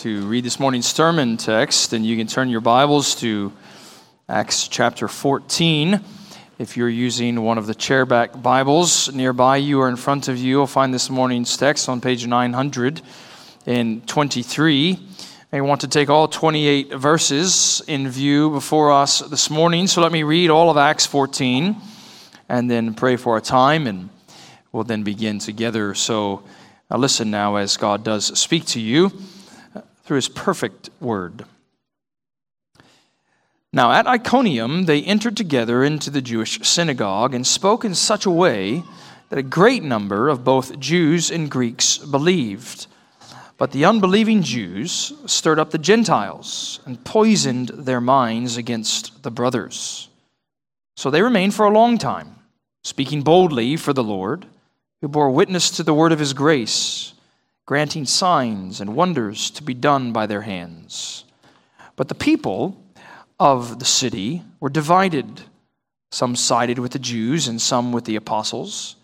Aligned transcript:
to 0.00 0.26
read 0.26 0.44
this 0.44 0.58
morning's 0.58 0.86
sermon 0.86 1.36
text, 1.36 1.92
and 1.92 2.06
you 2.06 2.16
can 2.16 2.26
turn 2.26 2.48
your 2.48 2.62
Bibles 2.62 3.14
to 3.16 3.52
Acts 4.30 4.66
chapter 4.66 5.08
14. 5.08 6.00
If 6.58 6.78
you're 6.78 6.88
using 6.88 7.42
one 7.42 7.58
of 7.58 7.66
the 7.66 7.74
chairback 7.74 8.42
Bibles 8.42 9.12
nearby 9.12 9.58
you 9.58 9.82
or 9.82 9.90
in 9.90 9.96
front 9.96 10.28
of 10.28 10.38
you, 10.38 10.48
you'll 10.48 10.66
find 10.66 10.94
this 10.94 11.10
morning's 11.10 11.54
text 11.54 11.86
on 11.86 12.00
page 12.00 12.26
923. 12.26 14.98
I 15.52 15.60
want 15.60 15.82
to 15.82 15.88
take 15.88 16.08
all 16.08 16.28
28 16.28 16.94
verses 16.94 17.82
in 17.86 18.08
view 18.08 18.48
before 18.48 18.92
us 18.92 19.18
this 19.18 19.50
morning, 19.50 19.86
so 19.86 20.00
let 20.00 20.12
me 20.12 20.22
read 20.22 20.48
all 20.48 20.70
of 20.70 20.78
Acts 20.78 21.04
14 21.04 21.76
and 22.48 22.70
then 22.70 22.94
pray 22.94 23.16
for 23.16 23.36
a 23.36 23.42
time, 23.42 23.86
and 23.86 24.08
we'll 24.72 24.84
then 24.84 25.02
begin 25.02 25.38
together. 25.38 25.94
So 25.94 26.42
now 26.90 26.96
listen 26.96 27.30
now 27.30 27.56
as 27.56 27.76
God 27.76 28.02
does 28.02 28.38
speak 28.38 28.64
to 28.68 28.80
you 28.80 29.12
through 30.10 30.16
his 30.16 30.28
perfect 30.28 30.90
word. 30.98 31.44
Now, 33.72 33.92
at 33.92 34.08
Iconium, 34.08 34.86
they 34.86 35.02
entered 35.02 35.36
together 35.36 35.84
into 35.84 36.10
the 36.10 36.20
Jewish 36.20 36.58
synagogue 36.66 37.32
and 37.32 37.46
spoke 37.46 37.84
in 37.84 37.94
such 37.94 38.26
a 38.26 38.30
way 38.32 38.82
that 39.28 39.38
a 39.38 39.44
great 39.44 39.84
number 39.84 40.28
of 40.28 40.42
both 40.42 40.80
Jews 40.80 41.30
and 41.30 41.48
Greeks 41.48 41.96
believed. 41.96 42.88
But 43.56 43.70
the 43.70 43.84
unbelieving 43.84 44.42
Jews 44.42 45.12
stirred 45.26 45.60
up 45.60 45.70
the 45.70 45.78
Gentiles 45.78 46.80
and 46.84 47.04
poisoned 47.04 47.68
their 47.68 48.00
minds 48.00 48.56
against 48.56 49.22
the 49.22 49.30
brothers. 49.30 50.08
So 50.96 51.08
they 51.08 51.22
remained 51.22 51.54
for 51.54 51.66
a 51.66 51.72
long 51.72 51.98
time, 51.98 52.34
speaking 52.82 53.22
boldly 53.22 53.76
for 53.76 53.92
the 53.92 54.02
Lord, 54.02 54.46
who 55.02 55.06
bore 55.06 55.30
witness 55.30 55.70
to 55.70 55.84
the 55.84 55.94
word 55.94 56.10
of 56.10 56.18
his 56.18 56.32
grace 56.32 57.12
granting 57.70 58.04
signs 58.04 58.80
and 58.80 58.96
wonders 58.96 59.48
to 59.48 59.62
be 59.62 59.74
done 59.74 60.10
by 60.10 60.26
their 60.26 60.40
hands. 60.40 61.22
But 61.94 62.08
the 62.08 62.16
people 62.16 62.76
of 63.38 63.78
the 63.78 63.84
city 63.84 64.42
were 64.58 64.68
divided. 64.68 65.42
Some 66.10 66.34
sided 66.34 66.80
with 66.80 66.90
the 66.90 66.98
Jews 66.98 67.46
and 67.46 67.62
some 67.62 67.92
with 67.92 68.06
the 68.06 68.16
apostles. 68.16 68.96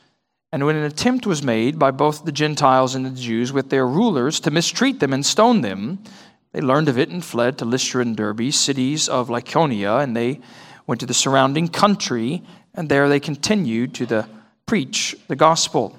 And 0.50 0.66
when 0.66 0.74
an 0.74 0.82
attempt 0.82 1.28
was 1.28 1.44
made 1.44 1.78
by 1.78 1.92
both 1.92 2.24
the 2.24 2.32
Gentiles 2.32 2.96
and 2.96 3.06
the 3.06 3.10
Jews 3.10 3.52
with 3.52 3.70
their 3.70 3.86
rulers 3.86 4.40
to 4.40 4.50
mistreat 4.50 4.98
them 4.98 5.12
and 5.12 5.24
stone 5.24 5.60
them, 5.60 6.02
they 6.50 6.60
learned 6.60 6.88
of 6.88 6.98
it 6.98 7.10
and 7.10 7.24
fled 7.24 7.58
to 7.58 7.64
Lystra 7.64 8.02
and 8.02 8.16
Derbe, 8.16 8.52
cities 8.52 9.08
of 9.08 9.28
Lycaonia, 9.28 10.02
and 10.02 10.16
they 10.16 10.40
went 10.88 10.98
to 10.98 11.06
the 11.06 11.14
surrounding 11.14 11.68
country, 11.68 12.42
and 12.74 12.88
there 12.88 13.08
they 13.08 13.20
continued 13.20 13.94
to 13.94 14.06
the, 14.06 14.28
preach 14.66 15.14
the 15.28 15.36
gospel. 15.36 15.96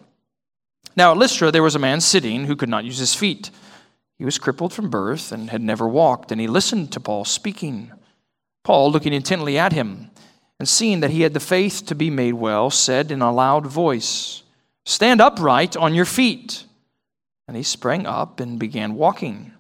Now, 0.98 1.12
at 1.12 1.18
Lystra, 1.18 1.52
there 1.52 1.62
was 1.62 1.76
a 1.76 1.80
man 1.80 2.02
sitting 2.02 2.46
who 2.46 2.56
could 2.56 2.70
not 2.70 2.84
use 2.84 2.98
his 2.98 3.14
feet. 3.14 3.52
He 4.18 4.26
was 4.26 4.40
crippled 4.40 4.74
from 4.74 4.90
birth 4.90 5.32
and 5.32 5.52
had 5.52 5.62
never 5.62 5.88
walked, 5.88 6.32
and 6.32 6.42
he 6.42 6.48
listened 6.48 6.92
to 6.94 7.00
Paul 7.00 7.24
speaking. 7.24 7.92
Paul, 8.64 8.92
looking 8.92 9.14
intently 9.14 9.60
at 9.60 9.74
him, 9.74 10.10
and 10.60 10.68
seeing 10.68 11.02
that 11.02 11.12
he 11.12 11.22
had 11.22 11.36
the 11.36 11.40
faith 11.40 11.86
to 11.86 11.94
be 11.94 12.10
made 12.10 12.34
well, 12.34 12.72
said 12.72 13.12
in 13.12 13.22
a 13.22 13.32
loud 13.32 13.68
voice, 13.68 14.42
Stand 14.88 15.22
upright 15.22 15.78
on 15.78 15.94
your 15.94 16.04
feet. 16.04 16.64
And 17.48 17.56
he 17.56 17.62
sprang 17.62 18.08
up 18.08 18.40
and 18.40 18.58
began 18.58 18.96
walking. 18.96 19.54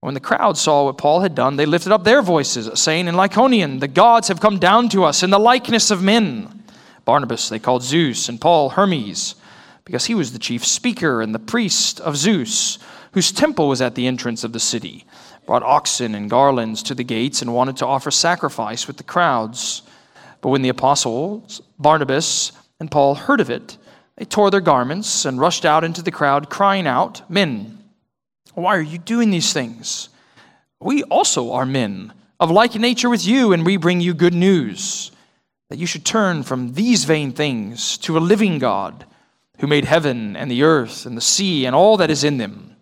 When 0.00 0.14
the 0.14 0.20
crowd 0.20 0.56
saw 0.56 0.84
what 0.84 0.98
Paul 0.98 1.20
had 1.20 1.34
done, 1.34 1.56
they 1.56 1.66
lifted 1.66 1.90
up 1.90 2.04
their 2.04 2.22
voices, 2.22 2.80
saying 2.80 3.08
in 3.08 3.16
Lycaonian, 3.16 3.80
The 3.80 3.88
gods 3.88 4.28
have 4.28 4.40
come 4.40 4.60
down 4.60 4.88
to 4.90 5.02
us 5.02 5.24
in 5.24 5.30
the 5.30 5.38
likeness 5.40 5.90
of 5.90 6.00
men. 6.00 6.62
Barnabas 7.04 7.48
they 7.48 7.58
called 7.58 7.82
Zeus, 7.82 8.28
and 8.28 8.40
Paul 8.40 8.70
Hermes 8.70 9.34
because 9.84 10.06
he 10.06 10.14
was 10.14 10.32
the 10.32 10.38
chief 10.38 10.64
speaker 10.64 11.22
and 11.22 11.34
the 11.34 11.38
priest 11.38 12.00
of 12.00 12.16
Zeus, 12.16 12.78
whose 13.12 13.32
temple 13.32 13.68
was 13.68 13.80
at 13.80 13.94
the 13.94 14.06
entrance 14.06 14.44
of 14.44 14.52
the 14.52 14.60
city, 14.60 15.04
brought 15.46 15.62
oxen 15.62 16.14
and 16.14 16.30
garlands 16.30 16.82
to 16.84 16.94
the 16.94 17.04
gates 17.04 17.42
and 17.42 17.54
wanted 17.54 17.76
to 17.78 17.86
offer 17.86 18.10
sacrifice 18.10 18.86
with 18.86 18.96
the 18.96 19.02
crowds. 19.02 19.82
But 20.40 20.50
when 20.50 20.62
the 20.62 20.68
apostles, 20.68 21.60
Barnabas 21.78 22.52
and 22.78 22.90
Paul, 22.90 23.14
heard 23.14 23.40
of 23.40 23.50
it, 23.50 23.76
they 24.16 24.24
tore 24.24 24.50
their 24.50 24.60
garments 24.60 25.24
and 25.24 25.40
rushed 25.40 25.64
out 25.64 25.82
into 25.82 26.02
the 26.02 26.10
crowd, 26.10 26.50
crying 26.50 26.86
out, 26.86 27.28
Men, 27.30 27.78
why 28.54 28.76
are 28.76 28.82
you 28.82 28.98
doing 28.98 29.30
these 29.30 29.52
things? 29.52 30.08
We 30.80 31.02
also 31.04 31.52
are 31.52 31.66
men 31.66 32.12
of 32.38 32.50
like 32.50 32.74
nature 32.74 33.10
with 33.10 33.26
you, 33.26 33.52
and 33.52 33.66
we 33.66 33.76
bring 33.76 34.00
you 34.00 34.14
good 34.14 34.34
news 34.34 35.10
that 35.68 35.78
you 35.78 35.86
should 35.86 36.04
turn 36.04 36.42
from 36.42 36.72
these 36.72 37.04
vain 37.04 37.32
things 37.32 37.96
to 37.98 38.18
a 38.18 38.20
living 38.20 38.58
God 38.58 39.04
who 39.60 39.66
made 39.66 39.84
heaven 39.84 40.36
and 40.36 40.50
the 40.50 40.62
earth 40.62 41.04
and 41.04 41.16
the 41.16 41.22
sea 41.22 41.66
and 41.66 41.76
all 41.76 41.98
that 41.98 42.10
is 42.10 42.24
in 42.24 42.38
them. 42.38 42.76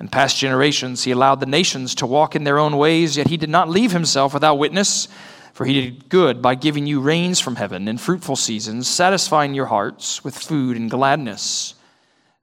In 0.00 0.08
past 0.08 0.38
generations, 0.38 1.04
he 1.04 1.10
allowed 1.10 1.40
the 1.40 1.46
nations 1.46 1.94
to 1.96 2.06
walk 2.06 2.34
in 2.34 2.44
their 2.44 2.58
own 2.58 2.76
ways, 2.76 3.16
yet 3.16 3.28
he 3.28 3.36
did 3.36 3.50
not 3.50 3.68
leave 3.68 3.92
himself 3.92 4.32
without 4.34 4.58
witness, 4.58 5.08
for 5.52 5.66
he 5.66 5.74
did 5.74 6.08
good 6.08 6.40
by 6.40 6.54
giving 6.54 6.86
you 6.86 7.00
rains 7.00 7.38
from 7.38 7.56
heaven 7.56 7.86
and 7.86 8.00
fruitful 8.00 8.36
seasons, 8.36 8.88
satisfying 8.88 9.54
your 9.54 9.66
hearts 9.66 10.24
with 10.24 10.36
food 10.36 10.76
and 10.76 10.90
gladness. 10.90 11.74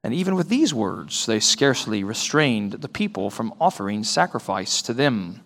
And 0.04 0.14
even 0.14 0.36
with 0.36 0.48
these 0.48 0.72
words, 0.72 1.26
they 1.26 1.40
scarcely 1.40 2.04
restrained 2.04 2.72
the 2.74 2.88
people 2.88 3.28
from 3.28 3.52
offering 3.60 4.04
sacrifice 4.04 4.80
to 4.82 4.94
them. 4.94 5.44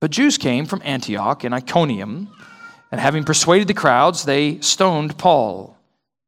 But 0.00 0.10
Jews 0.10 0.38
came 0.38 0.64
from 0.64 0.82
Antioch 0.82 1.44
and 1.44 1.54
Iconium, 1.54 2.34
and 2.90 3.00
having 3.00 3.22
persuaded 3.22 3.68
the 3.68 3.74
crowds, 3.74 4.24
they 4.24 4.60
stoned 4.60 5.18
Paul 5.18 5.73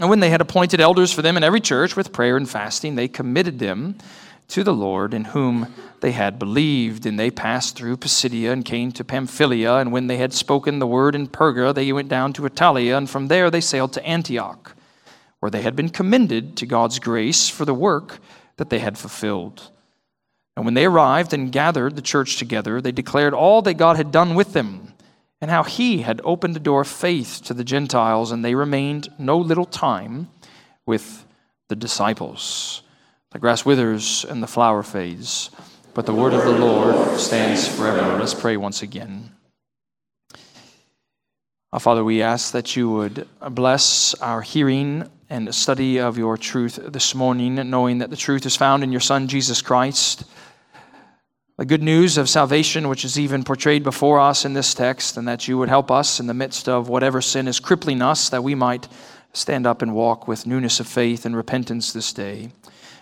And 0.00 0.08
when 0.08 0.20
they 0.20 0.30
had 0.30 0.40
appointed 0.40 0.80
elders 0.80 1.12
for 1.12 1.20
them 1.20 1.36
in 1.36 1.44
every 1.44 1.60
church 1.60 1.94
with 1.94 2.10
prayer 2.10 2.38
and 2.38 2.48
fasting, 2.48 2.94
they 2.94 3.06
committed 3.06 3.58
them 3.58 3.96
to 4.48 4.64
the 4.64 4.72
Lord 4.72 5.12
in 5.12 5.26
whom 5.26 5.74
they 6.00 6.12
had 6.12 6.38
believed. 6.38 7.04
And 7.04 7.18
they 7.18 7.30
passed 7.30 7.76
through 7.76 7.98
Pisidia 7.98 8.50
and 8.50 8.64
came 8.64 8.92
to 8.92 9.04
Pamphylia. 9.04 9.74
And 9.74 9.92
when 9.92 10.06
they 10.06 10.16
had 10.16 10.32
spoken 10.32 10.78
the 10.78 10.86
word 10.86 11.14
in 11.14 11.28
Perga, 11.28 11.74
they 11.74 11.92
went 11.92 12.08
down 12.08 12.32
to 12.32 12.42
Attalia. 12.42 12.96
And 12.96 13.10
from 13.10 13.28
there 13.28 13.50
they 13.50 13.60
sailed 13.60 13.92
to 13.92 14.06
Antioch, 14.06 14.74
where 15.40 15.50
they 15.50 15.60
had 15.60 15.76
been 15.76 15.90
commended 15.90 16.56
to 16.56 16.66
God's 16.66 16.98
grace 16.98 17.50
for 17.50 17.66
the 17.66 17.74
work 17.74 18.20
that 18.56 18.70
they 18.70 18.78
had 18.78 18.96
fulfilled. 18.96 19.70
And 20.56 20.64
when 20.64 20.74
they 20.74 20.86
arrived 20.86 21.34
and 21.34 21.52
gathered 21.52 21.94
the 21.94 22.02
church 22.02 22.38
together, 22.38 22.80
they 22.80 22.90
declared 22.90 23.34
all 23.34 23.60
that 23.62 23.74
God 23.74 23.98
had 23.98 24.10
done 24.10 24.34
with 24.34 24.54
them 24.54 24.89
and 25.40 25.50
how 25.50 25.62
he 25.62 26.02
had 26.02 26.20
opened 26.24 26.54
the 26.54 26.60
door 26.60 26.82
of 26.82 26.88
faith 26.88 27.40
to 27.44 27.54
the 27.54 27.64
Gentiles, 27.64 28.30
and 28.30 28.44
they 28.44 28.54
remained 28.54 29.08
no 29.18 29.38
little 29.38 29.64
time 29.64 30.28
with 30.86 31.24
the 31.68 31.76
disciples. 31.76 32.82
The 33.30 33.38
grass 33.38 33.64
withers 33.64 34.24
and 34.28 34.42
the 34.42 34.46
flower 34.46 34.82
fades, 34.82 35.50
but 35.94 36.04
the 36.04 36.14
word 36.14 36.34
of 36.34 36.44
the 36.44 36.58
Lord 36.58 37.18
stands 37.18 37.66
forever. 37.66 38.18
Let's 38.18 38.34
pray 38.34 38.56
once 38.56 38.82
again. 38.82 39.32
Our 41.72 41.80
Father, 41.80 42.02
we 42.02 42.20
ask 42.20 42.52
that 42.52 42.74
you 42.74 42.90
would 42.90 43.28
bless 43.50 44.14
our 44.14 44.42
hearing 44.42 45.08
and 45.30 45.54
study 45.54 45.98
of 45.98 46.18
your 46.18 46.36
truth 46.36 46.80
this 46.82 47.14
morning, 47.14 47.54
knowing 47.70 47.98
that 47.98 48.10
the 48.10 48.16
truth 48.16 48.44
is 48.44 48.56
found 48.56 48.82
in 48.82 48.90
your 48.90 49.00
Son, 49.00 49.28
Jesus 49.28 49.62
Christ 49.62 50.24
the 51.60 51.66
good 51.66 51.82
news 51.82 52.16
of 52.16 52.26
salvation, 52.26 52.88
which 52.88 53.04
is 53.04 53.18
even 53.18 53.44
portrayed 53.44 53.84
before 53.84 54.18
us 54.18 54.46
in 54.46 54.54
this 54.54 54.72
text, 54.72 55.18
and 55.18 55.28
that 55.28 55.46
you 55.46 55.58
would 55.58 55.68
help 55.68 55.90
us 55.90 56.18
in 56.18 56.26
the 56.26 56.32
midst 56.32 56.70
of 56.70 56.88
whatever 56.88 57.20
sin 57.20 57.46
is 57.46 57.60
crippling 57.60 58.00
us, 58.00 58.30
that 58.30 58.42
we 58.42 58.54
might 58.54 58.88
stand 59.34 59.66
up 59.66 59.82
and 59.82 59.94
walk 59.94 60.26
with 60.26 60.46
newness 60.46 60.80
of 60.80 60.86
faith 60.86 61.26
and 61.26 61.36
repentance 61.36 61.92
this 61.92 62.14
day. 62.14 62.50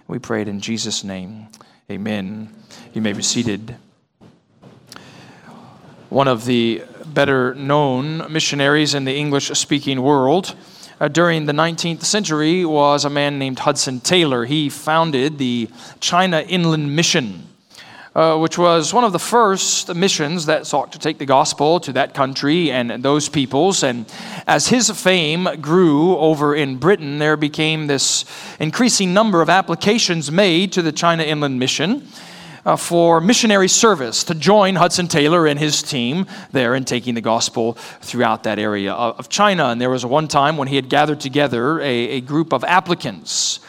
We 0.09 0.19
pray 0.19 0.43
it 0.43 0.49
in 0.49 0.59
Jesus' 0.59 1.05
name. 1.05 1.47
Amen. 1.89 2.53
You 2.93 3.01
may 3.01 3.13
be 3.13 3.23
seated. 3.23 3.77
One 6.09 6.27
of 6.27 6.45
the 6.45 6.83
better 7.07 7.55
known 7.55 8.27
missionaries 8.33 8.93
in 8.93 9.05
the 9.05 9.15
English 9.15 9.51
speaking 9.51 10.03
world 10.03 10.57
uh, 10.99 11.07
during 11.07 11.47
the 11.47 11.53
19th 11.53 12.03
century 12.03 12.65
was 12.65 13.05
a 13.05 13.11
man 13.11 13.39
named 13.39 13.61
Hudson 13.61 14.01
Taylor. 14.01 14.47
He 14.47 14.69
founded 14.69 15.39
the 15.39 15.71
China 16.01 16.41
Inland 16.41 16.97
Mission 16.97 17.45
uh, 18.15 18.39
which 18.39 18.59
was 18.59 18.93
one 18.93 19.05
of 19.05 19.13
the 19.13 19.19
first 19.19 19.95
missions 19.95 20.47
that 20.47 20.67
sought 20.67 20.93
to 20.93 20.99
take 20.99 21.19
the 21.19 21.27
gospel 21.27 21.81
to 21.81 21.93
that 21.93 22.15
country 22.15 22.71
and 22.71 23.03
those 23.03 23.29
peoples. 23.29 23.83
And 23.83 24.07
as 24.47 24.69
his 24.69 24.91
fame 24.91 25.49
grew 25.61 26.17
over 26.17 26.55
in 26.55 26.77
Britain, 26.79 27.19
there 27.19 27.37
became 27.37 27.87
this 27.87 28.25
increasing 28.59 29.15
number 29.15 29.43
of 29.43 29.49
applications 29.49 30.31
made 30.31 30.73
to 30.73 30.83
the 30.83 30.93
China 30.93 31.23
Inland 31.23 31.59
Mission. 31.59 32.09
uh, 32.69 32.77
for 32.77 33.21
missionary 33.21 33.69
service 33.69 34.25
to 34.25 34.35
join 34.35 34.75
Hudson 34.75 35.09
Taylor 35.09 35.47
and 35.47 35.59
his 35.59 35.83
team 35.83 36.27
there 36.53 36.75
in 36.75 36.85
taking 36.85 37.15
the 37.15 37.23
gospel 37.23 37.73
throughout 38.01 38.45
that 38.45 38.59
area 38.59 38.93
of 38.93 39.31
China. 39.31 39.67
And 39.69 39.81
there 39.81 39.89
was 39.89 40.05
one 40.05 40.29
time 40.29 40.59
when 40.59 40.69
he 40.69 40.77
had 40.77 40.91
gathered 40.91 41.19
together 41.19 41.81
a, 41.81 41.85
a 41.85 42.21
group 42.21 42.53
of 42.53 42.65
applicants. 42.65 43.61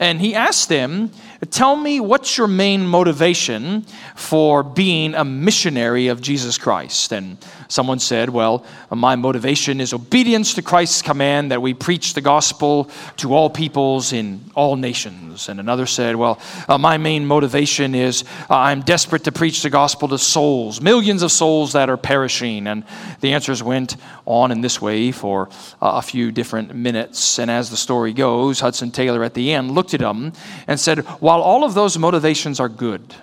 And 0.00 0.20
he 0.20 0.34
asked 0.34 0.70
them 0.70 1.10
Tell 1.50 1.76
me 1.76 2.00
what's 2.00 2.38
your 2.38 2.48
main 2.48 2.86
motivation 2.86 3.82
for 4.14 4.62
being 4.62 5.14
a 5.14 5.24
missionary 5.24 6.08
of 6.08 6.20
Jesus 6.20 6.56
Christ? 6.56 7.12
And 7.12 7.38
someone 7.68 7.98
said, 7.98 8.30
Well, 8.30 8.64
my 8.90 9.16
motivation 9.16 9.80
is 9.80 9.92
obedience 9.92 10.54
to 10.54 10.62
Christ's 10.62 11.02
command 11.02 11.50
that 11.50 11.62
we 11.62 11.74
preach 11.74 12.14
the 12.14 12.20
gospel 12.20 12.90
to 13.18 13.34
all 13.34 13.50
peoples 13.50 14.12
in 14.12 14.40
all 14.54 14.76
nations. 14.76 15.48
And 15.48 15.60
another 15.60 15.86
said, 15.86 16.16
Well, 16.16 16.40
uh, 16.68 16.78
my 16.78 16.96
main 16.98 17.26
motivation 17.26 17.94
is 17.94 18.24
uh, 18.48 18.56
I'm 18.56 18.82
desperate 18.82 19.24
to 19.24 19.32
preach 19.32 19.62
the 19.62 19.70
gospel 19.70 20.08
to 20.08 20.18
souls, 20.18 20.80
millions 20.80 21.22
of 21.22 21.32
souls 21.32 21.72
that 21.72 21.90
are 21.90 21.96
perishing. 21.96 22.66
And 22.66 22.84
the 23.20 23.32
answers 23.32 23.62
went 23.62 23.96
on 24.24 24.50
in 24.50 24.60
this 24.60 24.80
way 24.80 25.12
for 25.12 25.48
uh, 25.80 25.92
a 25.96 26.02
few 26.02 26.32
different 26.32 26.74
minutes. 26.74 27.38
And 27.38 27.50
as 27.50 27.70
the 27.70 27.76
story 27.76 28.12
goes, 28.12 28.60
Hudson 28.60 28.90
Taylor 28.90 29.24
at 29.24 29.34
the 29.34 29.52
end 29.52 29.70
looked 29.70 29.94
at 29.94 30.00
them 30.00 30.32
and 30.66 30.78
said, 30.78 31.00
while 31.20 31.40
all 31.40 31.64
of 31.64 31.74
those 31.74 31.98
motivations 31.98 32.60
are 32.60 32.68
good, 32.68 33.14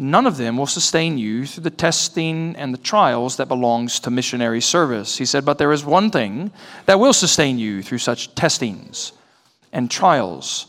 none 0.00 0.26
of 0.26 0.38
them 0.38 0.56
will 0.56 0.66
sustain 0.66 1.18
you 1.18 1.44
through 1.44 1.62
the 1.62 1.70
testing 1.70 2.56
and 2.56 2.72
the 2.72 2.78
trials 2.78 3.36
that 3.36 3.48
belongs 3.48 4.00
to 4.00 4.10
missionary 4.10 4.62
service. 4.62 5.18
He 5.18 5.26
said, 5.26 5.44
but 5.44 5.58
there 5.58 5.72
is 5.72 5.84
one 5.84 6.10
thing 6.10 6.50
that 6.86 6.98
will 6.98 7.12
sustain 7.12 7.58
you 7.58 7.82
through 7.82 7.98
such 7.98 8.34
testings 8.34 9.12
and 9.72 9.90
trials. 9.90 10.66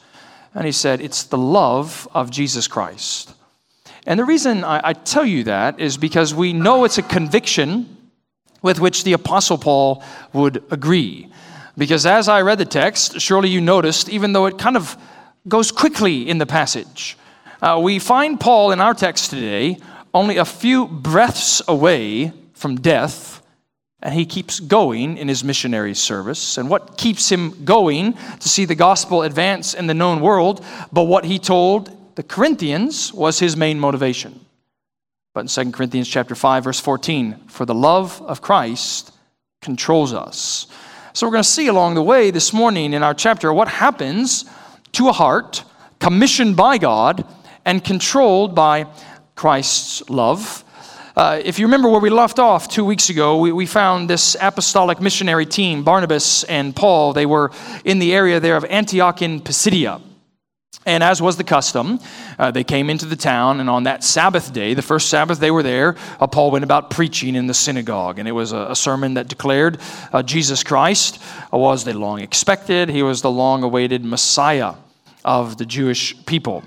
And 0.54 0.66
he 0.66 0.74
said, 0.74 1.00
it's 1.00 1.24
the 1.24 1.38
love 1.38 2.10
of 2.14 2.30
Jesus 2.30 2.68
Christ. 2.68 3.34
And 4.06 4.20
the 4.20 4.26
reason 4.26 4.66
I, 4.66 4.90
I 4.90 4.94
tell 4.94 5.26
you 5.26 5.46
that 5.46 5.80
is 5.80 5.96
because 5.96 6.36
we 6.36 6.52
know 6.52 6.84
it's 6.84 6.98
a 6.98 7.04
conviction 7.04 7.98
with 8.62 8.82
which 8.82 9.06
the 9.06 9.14
Apostle 9.14 9.58
Paul 9.58 10.04
would 10.34 10.62
agree. 10.72 11.32
Because 11.78 12.06
as 12.06 12.28
I 12.28 12.42
read 12.42 12.58
the 12.58 12.66
text, 12.66 13.22
surely 13.22 13.48
you 13.48 13.62
noticed, 13.62 14.10
even 14.10 14.34
though 14.34 14.48
it 14.48 14.58
kind 14.58 14.76
of 14.76 14.98
goes 15.48 15.72
quickly 15.72 16.28
in 16.28 16.38
the 16.38 16.46
passage. 16.46 17.18
Uh, 17.62 17.80
we 17.80 18.00
find 18.00 18.40
Paul 18.40 18.72
in 18.72 18.82
our 18.82 18.96
text 18.96 19.30
today 19.30 19.78
only 20.16 20.38
a 20.38 20.46
few 20.46 20.88
breaths 20.88 21.62
away 21.68 22.34
from 22.54 22.78
death, 22.78 23.44
and 24.02 24.16
he 24.16 24.26
keeps 24.26 24.60
going 24.60 25.16
in 25.18 25.28
his 25.28 25.44
missionary 25.44 25.94
service. 25.94 26.58
And 26.58 26.72
what 26.72 26.98
keeps 26.98 27.32
him 27.32 27.64
going 27.64 28.14
to 28.40 28.50
see 28.50 28.66
the 28.66 28.74
gospel 28.74 29.22
advance 29.22 29.76
in 29.76 29.86
the 29.86 29.94
known 29.94 30.22
world, 30.22 30.66
but 30.92 31.04
what 31.04 31.24
he 31.24 31.38
told 31.38 32.16
the 32.16 32.24
Corinthians 32.24 33.14
was 33.14 33.38
his 33.38 33.56
main 33.56 33.80
motivation. 33.80 34.40
But 35.36 35.42
in 35.42 35.48
2 35.48 35.72
Corinthians 35.72 36.10
chapter 36.10 36.34
5 36.34 36.64
verse 36.64 36.80
14, 36.80 37.48
for 37.48 37.68
the 37.68 37.76
love 37.76 38.20
of 38.24 38.42
Christ 38.42 39.14
controls 39.62 40.16
us. 40.16 40.66
So 41.14 41.28
we're 41.28 41.34
going 41.34 41.44
to 41.44 41.50
see 41.50 41.68
along 41.68 41.94
the 41.94 42.02
way 42.02 42.32
this 42.32 42.54
morning 42.54 42.94
in 42.94 43.04
our 43.04 43.14
chapter 43.14 43.54
what 43.54 43.68
happens 43.68 44.46
to 44.94 45.10
a 45.10 45.14
heart 45.14 45.64
commissioned 46.00 46.58
by 46.58 46.80
God 46.80 47.24
and 47.66 47.84
controlled 47.84 48.56
by 48.56 48.88
Christ's 49.36 50.10
love. 50.10 50.64
Uh, 51.16 51.42
if 51.44 51.60
you 51.60 51.66
remember 51.66 51.90
where 51.90 52.00
we 52.00 52.10
left 52.10 52.40
off 52.40 52.70
two 52.70 52.86
weeks 52.86 53.10
ago, 53.10 53.38
we, 53.38 53.52
we 53.52 53.66
found 53.66 54.10
this 54.10 54.36
apostolic 54.40 55.02
missionary 55.02 55.46
team, 55.46 55.84
Barnabas 55.84 56.44
and 56.46 56.76
Paul. 56.76 57.14
They 57.14 57.26
were 57.26 57.52
in 57.84 58.00
the 58.00 58.14
area 58.14 58.40
there 58.40 58.56
of 58.56 58.64
Antioch 58.66 59.22
in 59.22 59.42
Pisidia. 59.42 60.00
And 60.86 61.04
as 61.04 61.22
was 61.22 61.38
the 61.38 61.44
custom, 61.44 62.00
uh, 62.40 62.50
they 62.50 62.64
came 62.64 62.90
into 62.90 63.06
the 63.06 63.16
town, 63.16 63.60
and 63.60 63.70
on 63.70 63.84
that 63.84 64.04
Sabbath 64.04 64.52
day, 64.52 64.74
the 64.74 64.82
first 64.82 65.10
Sabbath 65.10 65.40
they 65.40 65.52
were 65.52 65.62
there, 65.62 65.96
uh, 66.20 66.26
Paul 66.28 66.50
went 66.50 66.64
about 66.64 66.90
preaching 66.90 67.36
in 67.36 67.46
the 67.46 67.54
synagogue. 67.54 68.18
And 68.18 68.28
it 68.28 68.32
was 68.32 68.52
a, 68.52 68.68
a 68.70 68.76
sermon 68.76 69.14
that 69.16 69.28
declared 69.28 69.80
uh, 70.12 70.24
Jesus 70.24 70.64
Christ 70.64 71.22
was 71.52 71.84
the 71.84 71.94
long 71.94 72.22
expected, 72.22 72.90
he 72.90 73.04
was 73.04 73.22
the 73.22 73.30
long 73.30 73.64
awaited 73.64 74.04
Messiah 74.04 74.74
of 75.24 75.58
the 75.58 75.66
Jewish 75.66 76.26
people. 76.26 76.64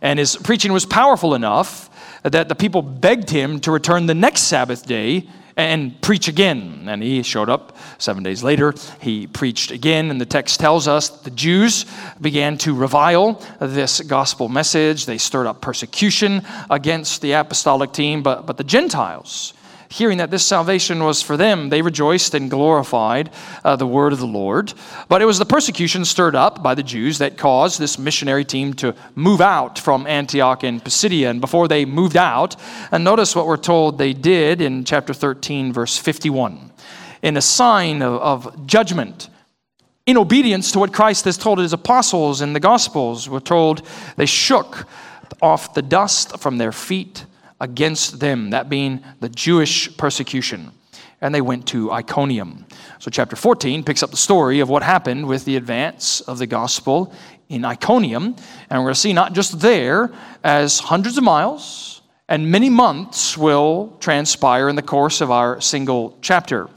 And 0.00 0.18
his 0.18 0.36
preaching 0.36 0.72
was 0.72 0.86
powerful 0.86 1.34
enough 1.34 1.90
that 2.22 2.48
the 2.48 2.54
people 2.54 2.82
begged 2.82 3.30
him 3.30 3.60
to 3.60 3.70
return 3.70 4.06
the 4.06 4.14
next 4.14 4.42
Sabbath 4.42 4.86
day 4.86 5.28
and 5.56 6.00
preach 6.00 6.28
again. 6.28 6.86
And 6.88 7.02
he 7.02 7.22
showed 7.24 7.48
up 7.48 7.76
seven 7.98 8.22
days 8.22 8.44
later. 8.44 8.74
He 9.00 9.26
preached 9.26 9.72
again, 9.72 10.10
and 10.10 10.20
the 10.20 10.26
text 10.26 10.60
tells 10.60 10.86
us 10.86 11.08
the 11.08 11.30
Jews 11.30 11.84
began 12.20 12.56
to 12.58 12.74
revile 12.74 13.42
this 13.60 14.00
gospel 14.00 14.48
message. 14.48 15.04
They 15.04 15.18
stirred 15.18 15.48
up 15.48 15.60
persecution 15.60 16.42
against 16.70 17.22
the 17.22 17.32
apostolic 17.32 17.92
team, 17.92 18.22
but, 18.22 18.46
but 18.46 18.56
the 18.56 18.64
Gentiles, 18.64 19.52
hearing 19.90 20.18
that 20.18 20.30
this 20.30 20.46
salvation 20.46 21.02
was 21.02 21.22
for 21.22 21.36
them, 21.36 21.70
they 21.70 21.82
rejoiced 21.82 22.34
and 22.34 22.50
glorified 22.50 23.30
uh, 23.64 23.76
the 23.76 23.86
word 23.86 24.12
of 24.12 24.18
the 24.18 24.26
Lord. 24.26 24.72
But 25.08 25.22
it 25.22 25.24
was 25.24 25.38
the 25.38 25.46
persecution 25.46 26.04
stirred 26.04 26.36
up 26.36 26.62
by 26.62 26.74
the 26.74 26.82
Jews 26.82 27.18
that 27.18 27.38
caused 27.38 27.78
this 27.78 27.98
missionary 27.98 28.44
team 28.44 28.74
to 28.74 28.94
move 29.14 29.40
out 29.40 29.78
from 29.78 30.06
Antioch 30.06 30.62
and 30.62 30.82
Pisidia. 30.82 31.30
And 31.30 31.40
before 31.40 31.68
they 31.68 31.84
moved 31.84 32.16
out, 32.16 32.56
and 32.92 33.02
notice 33.02 33.34
what 33.34 33.46
we're 33.46 33.56
told 33.56 33.98
they 33.98 34.12
did 34.12 34.60
in 34.60 34.84
chapter 34.84 35.14
13, 35.14 35.72
verse 35.72 35.96
51. 35.96 36.70
In 37.22 37.36
a 37.36 37.42
sign 37.42 38.02
of, 38.02 38.20
of 38.20 38.66
judgment, 38.66 39.30
in 40.06 40.16
obedience 40.16 40.72
to 40.72 40.78
what 40.78 40.92
Christ 40.92 41.24
has 41.24 41.36
told 41.36 41.58
his 41.58 41.72
apostles 41.72 42.40
in 42.40 42.52
the 42.52 42.60
Gospels, 42.60 43.28
we're 43.28 43.40
told 43.40 43.86
they 44.16 44.26
shook 44.26 44.86
off 45.42 45.74
the 45.74 45.82
dust 45.82 46.38
from 46.38 46.58
their 46.58 46.72
feet 46.72 47.26
against 47.60 48.20
them, 48.20 48.50
that 48.50 48.68
being 48.68 49.02
the 49.20 49.28
Jewish 49.28 49.96
persecution. 49.96 50.72
And 51.20 51.34
they 51.34 51.40
went 51.40 51.66
to 51.68 51.90
Iconium. 51.90 52.64
So, 53.00 53.10
chapter 53.10 53.34
14 53.34 53.82
picks 53.82 54.02
up 54.04 54.10
the 54.10 54.16
story 54.16 54.60
of 54.60 54.68
what 54.68 54.84
happened 54.84 55.26
with 55.26 55.44
the 55.44 55.56
advance 55.56 56.20
of 56.20 56.38
the 56.38 56.46
gospel 56.46 57.12
in 57.48 57.64
Iconium. 57.64 58.36
And 58.70 58.80
we're 58.80 58.86
going 58.86 58.94
to 58.94 59.00
see 59.00 59.12
not 59.12 59.32
just 59.32 59.58
there, 59.58 60.12
as 60.44 60.78
hundreds 60.78 61.18
of 61.18 61.24
miles 61.24 61.98
and 62.28 62.50
many 62.50 62.68
months 62.68 63.38
will 63.38 63.96
transpire 64.00 64.68
in 64.68 64.76
the 64.76 64.82
course 64.82 65.20
of 65.20 65.30
our 65.30 65.60
single 65.60 66.18
chapter. 66.20 66.68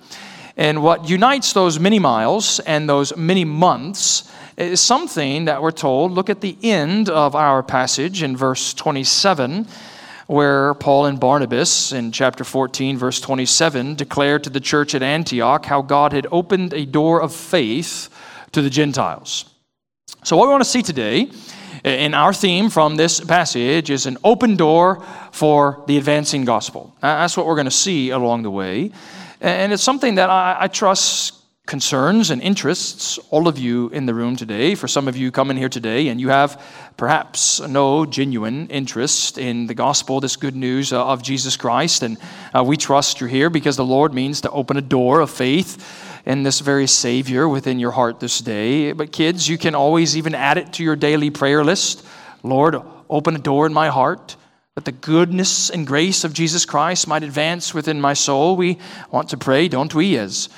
And 0.55 0.81
what 0.81 1.09
unites 1.09 1.53
those 1.53 1.79
many 1.79 1.99
miles 1.99 2.59
and 2.61 2.87
those 2.87 3.15
many 3.17 3.43
months 3.43 4.31
is 4.57 4.79
something 4.79 5.45
that 5.45 5.61
we're 5.61 5.71
told. 5.71 6.11
Look 6.11 6.29
at 6.29 6.41
the 6.41 6.57
end 6.63 7.09
of 7.09 7.35
our 7.35 7.63
passage 7.63 8.23
in 8.23 8.37
verse 8.37 8.73
27 8.73 9.67
where 10.27 10.73
Paul 10.75 11.05
and 11.05 11.19
Barnabas 11.19 11.91
in 11.91 12.11
chapter 12.11 12.43
14, 12.43 12.97
verse 12.97 13.19
27, 13.19 13.95
declared 13.95 14.43
to 14.43 14.49
the 14.49 14.59
church 14.59 14.95
at 14.95 15.03
Antioch 15.03 15.65
how 15.65 15.81
God 15.81 16.13
had 16.13 16.27
opened 16.31 16.73
a 16.73 16.85
door 16.85 17.21
of 17.21 17.33
faith 17.33 18.09
to 18.51 18.61
the 18.61 18.69
Gentiles. 18.69 19.45
So, 20.23 20.37
what 20.37 20.47
we 20.47 20.51
want 20.51 20.63
to 20.63 20.69
see 20.69 20.83
today 20.83 21.31
in 21.83 22.13
our 22.13 22.33
theme 22.33 22.69
from 22.69 22.95
this 22.95 23.19
passage 23.19 23.89
is 23.89 24.05
an 24.05 24.17
open 24.23 24.55
door 24.55 25.03
for 25.31 25.83
the 25.87 25.97
advancing 25.97 26.45
gospel. 26.45 26.95
That's 27.01 27.35
what 27.35 27.45
we're 27.45 27.55
going 27.55 27.65
to 27.65 27.71
see 27.71 28.11
along 28.11 28.43
the 28.43 28.51
way. 28.51 28.91
And 29.39 29.73
it's 29.73 29.81
something 29.81 30.15
that 30.15 30.29
I, 30.29 30.57
I 30.61 30.67
trust 30.67 31.40
concerns 31.71 32.31
and 32.31 32.41
interests 32.41 33.17
all 33.29 33.47
of 33.47 33.57
you 33.57 33.87
in 33.91 34.05
the 34.05 34.13
room 34.13 34.35
today. 34.35 34.75
For 34.75 34.89
some 34.89 35.07
of 35.07 35.15
you 35.15 35.31
come 35.31 35.49
in 35.49 35.55
here 35.55 35.69
today 35.69 36.09
and 36.09 36.19
you 36.19 36.27
have 36.27 36.61
perhaps 36.97 37.61
no 37.61 38.05
genuine 38.05 38.67
interest 38.67 39.37
in 39.37 39.67
the 39.67 39.73
gospel, 39.73 40.19
this 40.19 40.35
good 40.35 40.53
news 40.53 40.91
uh, 40.91 41.01
of 41.01 41.23
Jesus 41.23 41.55
Christ. 41.55 42.03
And 42.03 42.17
uh, 42.53 42.61
we 42.61 42.75
trust 42.75 43.21
you're 43.21 43.29
here 43.29 43.49
because 43.49 43.77
the 43.77 43.85
Lord 43.85 44.13
means 44.13 44.41
to 44.41 44.51
open 44.51 44.75
a 44.75 44.81
door 44.81 45.21
of 45.21 45.29
faith 45.29 46.21
in 46.25 46.43
this 46.43 46.59
very 46.59 46.87
Savior 46.87 47.47
within 47.47 47.79
your 47.79 47.91
heart 47.91 48.19
this 48.19 48.39
day. 48.39 48.91
But 48.91 49.13
kids, 49.13 49.47
you 49.47 49.57
can 49.57 49.73
always 49.73 50.17
even 50.17 50.35
add 50.35 50.57
it 50.57 50.73
to 50.73 50.83
your 50.83 50.97
daily 50.97 51.29
prayer 51.29 51.63
list. 51.63 52.05
Lord, 52.43 52.75
open 53.09 53.33
a 53.33 53.39
door 53.39 53.65
in 53.65 53.71
my 53.71 53.87
heart 53.87 54.35
that 54.75 54.83
the 54.83 54.91
goodness 54.91 55.69
and 55.69 55.87
grace 55.87 56.25
of 56.25 56.33
Jesus 56.33 56.65
Christ 56.65 57.07
might 57.07 57.23
advance 57.23 57.73
within 57.73 58.01
my 58.01 58.13
soul. 58.13 58.57
We 58.57 58.77
want 59.09 59.29
to 59.29 59.37
pray, 59.37 59.69
don't 59.69 59.95
we, 59.95 60.17
as 60.17 60.49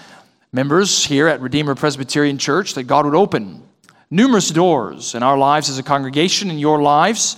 members 0.54 1.04
here 1.04 1.28
at 1.28 1.42
Redeemer 1.42 1.74
Presbyterian 1.74 2.38
Church 2.38 2.76
that 2.76 2.84
God 2.84 3.06
would 3.06 3.16
open 3.16 3.64
numerous 4.12 4.50
doors 4.50 5.16
in 5.16 5.24
our 5.24 5.36
lives 5.36 5.68
as 5.68 5.80
a 5.80 5.84
congregation, 5.84 6.52
in 6.52 6.60
your 6.60 6.80
lives, 6.80 7.36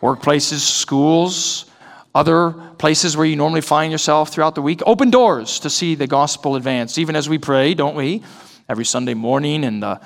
workplaces, 0.00 0.60
schools, 0.60 1.66
other 2.14 2.52
places 2.78 3.18
where 3.18 3.26
you 3.26 3.36
normally 3.36 3.60
find 3.60 3.92
yourself 3.92 4.30
throughout 4.30 4.54
the 4.54 4.62
week. 4.62 4.80
Open 4.86 5.10
doors 5.10 5.60
to 5.60 5.68
see 5.68 5.94
the 5.94 6.06
gospel 6.06 6.56
advance, 6.56 6.96
even 6.96 7.14
as 7.14 7.28
we 7.28 7.36
pray, 7.36 7.74
don't 7.74 7.94
we? 7.94 8.22
Every 8.66 8.86
Sunday 8.86 9.14
morning 9.14 9.62
and 9.64 9.82
the 9.82 10.00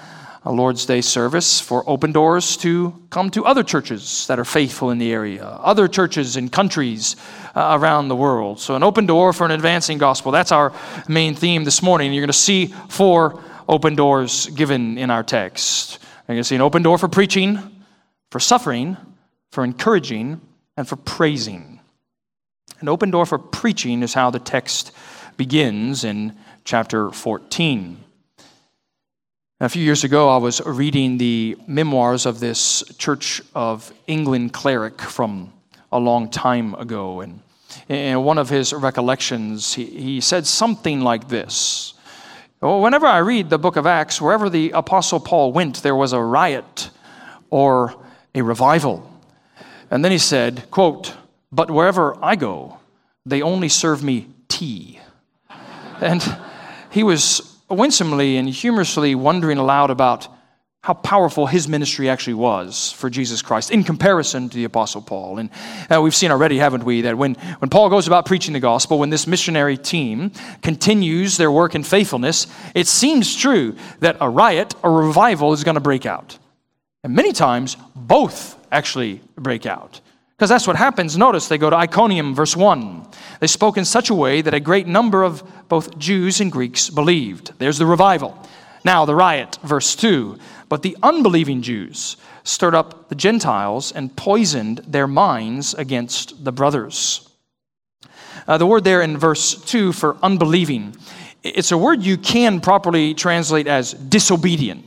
a 0.49 0.53
Lord's 0.53 0.87
Day 0.87 1.03
service 1.03 1.61
for 1.61 1.85
open 1.87 2.11
doors 2.11 2.57
to 2.57 2.95
come 3.11 3.31
to 3.33 3.45
other 3.45 3.63
churches 3.63 4.27
that 4.29 4.39
are 4.39 4.47
faithful 4.47 4.91
in 4.91 4.97
the 4.97 5.13
area, 5.13 5.45
other 5.45 5.87
churches 5.87 6.39
in 6.39 6.49
countries 6.49 7.17
uh, 7.55 7.77
around 7.79 8.09
the 8.09 8.17
world. 8.17 8.59
So, 8.59 8.75
an 8.75 8.83
open 8.83 9.05
door 9.05 9.35
for 9.35 9.45
an 9.45 9.51
advancing 9.51 9.99
gospel. 9.99 10.33
That's 10.33 10.51
our 10.51 10.73
main 11.07 11.35
theme 11.35 11.65
this 11.65 11.83
morning. 11.83 12.15
You're 12.15 12.23
going 12.23 12.29
to 12.29 12.33
see 12.33 12.69
four 12.89 13.43
open 13.69 13.95
doors 13.95 14.47
given 14.47 14.97
in 14.97 15.11
our 15.11 15.23
text. 15.23 15.99
You're 16.27 16.37
going 16.37 16.41
to 16.41 16.45
see 16.45 16.55
an 16.55 16.63
open 16.63 16.83
door 16.83 16.97
for 16.97 17.09
preaching, 17.09 17.85
for 18.31 18.41
suffering, 18.41 18.97
for 19.53 19.65
encouraging, 19.65 20.41
and 20.79 20.89
for 20.89 20.97
praising. 20.97 21.79
An 22.81 22.89
open 22.89 23.11
door 23.11 23.27
for 23.27 23.39
preaching 23.39 24.03
is 24.03 24.15
how 24.15 24.31
the 24.31 24.39
text 24.39 24.93
begins 25.37 26.05
in 26.05 26.35
chapter 26.65 27.11
14. 27.11 28.03
A 29.61 29.69
few 29.69 29.83
years 29.83 30.05
ago, 30.05 30.29
I 30.29 30.37
was 30.37 30.61
reading 30.65 31.19
the 31.19 31.59
memoirs 31.67 32.27
of 32.27 32.39
this 32.39 32.85
Church 32.97 33.43
of 33.57 33.93
England 34.07 34.53
cleric 34.53 35.01
from 35.01 35.53
a 35.91 35.99
long 35.99 36.31
time 36.31 36.75
ago. 36.75 37.23
And 37.23 37.41
in 37.89 38.23
one 38.23 38.39
of 38.39 38.49
his 38.49 38.73
recollections, 38.73 39.75
he, 39.75 39.87
he 39.87 40.21
said 40.21 40.47
something 40.47 41.01
like 41.01 41.27
this 41.27 41.95
Whenever 42.61 43.07
I 43.07 43.19
read 43.19 43.51
the 43.51 43.59
book 43.59 43.75
of 43.75 43.85
Acts, 43.85 44.21
wherever 44.21 44.49
the 44.49 44.71
Apostle 44.71 45.19
Paul 45.19 45.53
went, 45.53 45.83
there 45.83 45.97
was 45.97 46.13
a 46.13 46.21
riot 46.21 46.91
or 47.51 47.97
a 48.37 48.43
revival. 48.43 49.11
And 49.91 50.05
then 50.05 50.13
he 50.13 50.19
said, 50.19 50.71
quote, 50.71 51.15
But 51.51 51.69
wherever 51.69 52.17
I 52.23 52.37
go, 52.37 52.79
they 53.27 53.43
only 53.43 53.69
serve 53.69 54.05
me 54.05 54.29
tea. 54.47 55.01
and 56.01 56.23
he 56.91 57.03
was 57.03 57.48
winsomely 57.69 58.37
and 58.37 58.49
humorously 58.49 59.15
wondering 59.15 59.59
aloud 59.59 59.91
about 59.91 60.29
how 60.83 60.95
powerful 60.95 61.47
his 61.47 61.69
ministry 61.69 62.09
actually 62.09 62.35
was 62.35 62.93
for 62.93 63.11
Jesus 63.11 63.43
Christ 63.43 63.71
in 63.71 63.83
comparison 63.83 64.49
to 64.49 64.57
the 64.57 64.65
Apostle 64.65 65.03
Paul. 65.03 65.39
And 65.39 65.51
uh, 65.93 66.01
we've 66.01 66.15
seen 66.15 66.31
already, 66.31 66.57
haven't 66.59 66.85
we, 66.85 67.03
that 67.03 67.19
when, 67.19 67.35
when 67.35 67.69
Paul 67.69 67.91
goes 67.91 68.07
about 68.07 68.27
preaching 68.27 68.53
the 68.53 68.61
gospel, 68.61 68.99
when 68.99 69.11
this 69.11 69.27
missionary 69.27 69.77
team 69.77 70.31
continues 70.63 71.37
their 71.37 71.51
work 71.51 71.75
in 71.75 71.83
faithfulness, 71.83 72.47
it 72.75 72.87
seems 72.87 73.35
true 73.35 73.77
that 74.01 74.17
a 74.21 74.31
riot, 74.31 74.75
a 74.85 74.91
revival 74.91 75.53
is 75.53 75.65
going 75.65 75.75
to 75.75 75.81
break 75.81 76.07
out. 76.07 76.39
And 77.03 77.15
many 77.15 77.33
times, 77.33 77.77
both 77.95 78.57
actually 78.73 79.21
break 79.37 79.67
out. 79.67 80.01
Because 80.39 80.51
that's 80.51 80.69
what 80.69 80.77
happens. 80.77 81.17
Notice 81.17 81.49
they 81.49 81.59
go 81.59 81.69
to 81.69 81.77
Iconium, 81.77 82.33
verse 82.33 82.57
1. 82.57 83.05
They 83.41 83.49
spoke 83.49 83.77
in 83.77 83.85
such 83.85 84.09
a 84.09 84.15
way 84.15 84.41
that 84.41 84.55
a 84.55 84.61
great 84.61 84.87
number 84.87 85.25
of 85.25 85.43
both 85.69 85.99
Jews 85.99 86.41
and 86.41 86.53
Greeks 86.53 86.91
believed. 86.91 87.51
There's 87.59 87.79
the 87.79 87.87
revival. 87.87 88.41
Now, 88.85 89.05
the 89.05 89.17
riot, 89.17 89.59
verse 89.65 89.97
2. 89.97 90.39
But 90.69 90.83
the 90.83 90.97
unbelieving 91.03 91.61
Jews 91.63 92.17
stirred 92.45 92.77
up 92.77 93.09
the 93.09 93.17
Gentiles 93.17 93.91
and 93.91 94.15
poisoned 94.15 94.79
their 94.87 95.09
minds 95.09 95.75
against 95.75 96.45
the 96.45 96.53
brothers. 96.53 97.29
Uh, 98.47 98.59
the 98.59 98.67
word 98.67 98.85
there 98.85 99.03
in 99.03 99.19
verse 99.19 99.61
2 99.65 99.93
for 99.93 100.19
unbelieving, 100.23 100.95
it's 101.43 101.73
a 101.73 101.79
word 101.79 102.01
you 102.05 102.17
can 102.17 102.61
properly 102.61 103.13
translate 103.13 103.67
as 103.67 103.93
disobedient. 103.93 104.85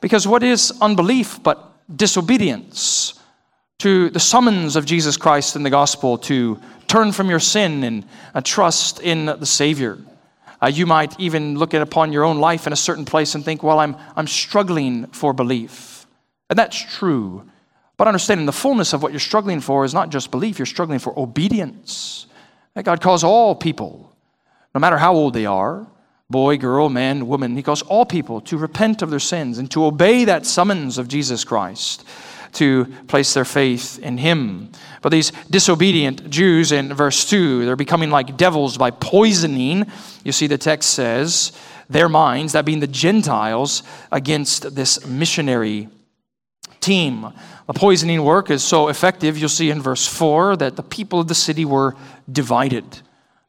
Because 0.00 0.26
what 0.26 0.42
is 0.42 0.72
unbelief 0.80 1.40
but 1.40 1.72
disobedience? 1.96 3.14
To 3.78 4.10
the 4.10 4.20
summons 4.20 4.76
of 4.76 4.86
Jesus 4.86 5.16
Christ 5.16 5.56
in 5.56 5.62
the 5.62 5.70
gospel 5.70 6.18
to 6.18 6.60
turn 6.86 7.12
from 7.12 7.28
your 7.28 7.40
sin 7.40 7.82
and 7.84 8.06
uh, 8.34 8.40
trust 8.40 9.00
in 9.00 9.26
the 9.26 9.46
Savior. 9.46 9.98
Uh, 10.62 10.68
you 10.68 10.86
might 10.86 11.18
even 11.18 11.58
look 11.58 11.74
at 11.74 11.82
upon 11.82 12.12
your 12.12 12.24
own 12.24 12.38
life 12.38 12.66
in 12.66 12.72
a 12.72 12.76
certain 12.76 13.04
place 13.04 13.34
and 13.34 13.44
think, 13.44 13.62
well, 13.62 13.78
I'm, 13.78 13.96
I'm 14.16 14.26
struggling 14.26 15.06
for 15.08 15.32
belief. 15.32 16.06
And 16.48 16.58
that's 16.58 16.96
true. 16.96 17.48
But 17.96 18.08
understanding 18.08 18.46
the 18.46 18.52
fullness 18.52 18.92
of 18.92 19.02
what 19.02 19.12
you're 19.12 19.20
struggling 19.20 19.60
for 19.60 19.84
is 19.84 19.94
not 19.94 20.10
just 20.10 20.30
belief, 20.30 20.58
you're 20.58 20.66
struggling 20.66 20.98
for 20.98 21.18
obedience. 21.18 22.26
That 22.74 22.84
God 22.84 23.00
calls 23.00 23.24
all 23.24 23.54
people, 23.54 24.14
no 24.74 24.80
matter 24.80 24.98
how 24.98 25.14
old 25.14 25.34
they 25.34 25.46
are, 25.46 25.86
boy, 26.30 26.56
girl, 26.56 26.88
man, 26.88 27.26
woman, 27.26 27.56
He 27.56 27.62
calls 27.62 27.82
all 27.82 28.04
people 28.04 28.40
to 28.42 28.56
repent 28.56 29.02
of 29.02 29.10
their 29.10 29.20
sins 29.20 29.58
and 29.58 29.70
to 29.72 29.84
obey 29.84 30.24
that 30.24 30.46
summons 30.46 30.98
of 30.98 31.08
Jesus 31.08 31.44
Christ 31.44 32.04
to 32.54 32.86
place 33.08 33.34
their 33.34 33.44
faith 33.44 33.98
in 33.98 34.18
him. 34.18 34.70
But 35.02 35.10
these 35.10 35.32
disobedient 35.50 36.30
Jews 36.30 36.72
in 36.72 36.94
verse 36.94 37.28
2, 37.28 37.64
they're 37.64 37.76
becoming 37.76 38.10
like 38.10 38.36
devils 38.36 38.78
by 38.78 38.90
poisoning, 38.90 39.86
you 40.24 40.32
see, 40.32 40.46
the 40.46 40.58
text 40.58 40.90
says, 40.90 41.52
their 41.90 42.08
minds, 42.08 42.52
that 42.52 42.64
being 42.64 42.80
the 42.80 42.86
Gentiles, 42.86 43.82
against 44.10 44.74
this 44.74 45.06
missionary 45.06 45.88
team. 46.80 47.32
The 47.66 47.72
poisoning 47.74 48.22
work 48.24 48.50
is 48.50 48.62
so 48.62 48.88
effective, 48.88 49.38
you'll 49.38 49.48
see 49.48 49.70
in 49.70 49.80
verse 49.80 50.06
4 50.06 50.56
that 50.56 50.76
the 50.76 50.82
people 50.82 51.20
of 51.20 51.28
the 51.28 51.34
city 51.34 51.64
were 51.64 51.96
divided. 52.30 52.84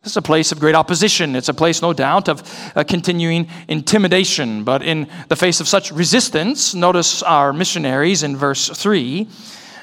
This 0.06 0.12
is 0.12 0.18
a 0.18 0.22
place 0.22 0.52
of 0.52 0.60
great 0.60 0.76
opposition. 0.76 1.36
It's 1.36 1.50
a 1.50 1.54
place, 1.54 1.82
no 1.82 1.92
doubt, 1.92 2.30
of 2.30 2.44
uh, 2.76 2.84
continuing 2.84 3.48
intimidation. 3.68 4.64
But 4.64 4.84
in 4.84 5.08
the 5.30 5.36
face 5.36 5.60
of 5.60 5.68
such 5.68 5.92
resistance, 5.92 6.76
notice 6.76 7.24
our 7.24 7.52
missionaries 7.52 8.22
in 8.22 8.38
verse 8.38 8.70
3, 8.70 9.28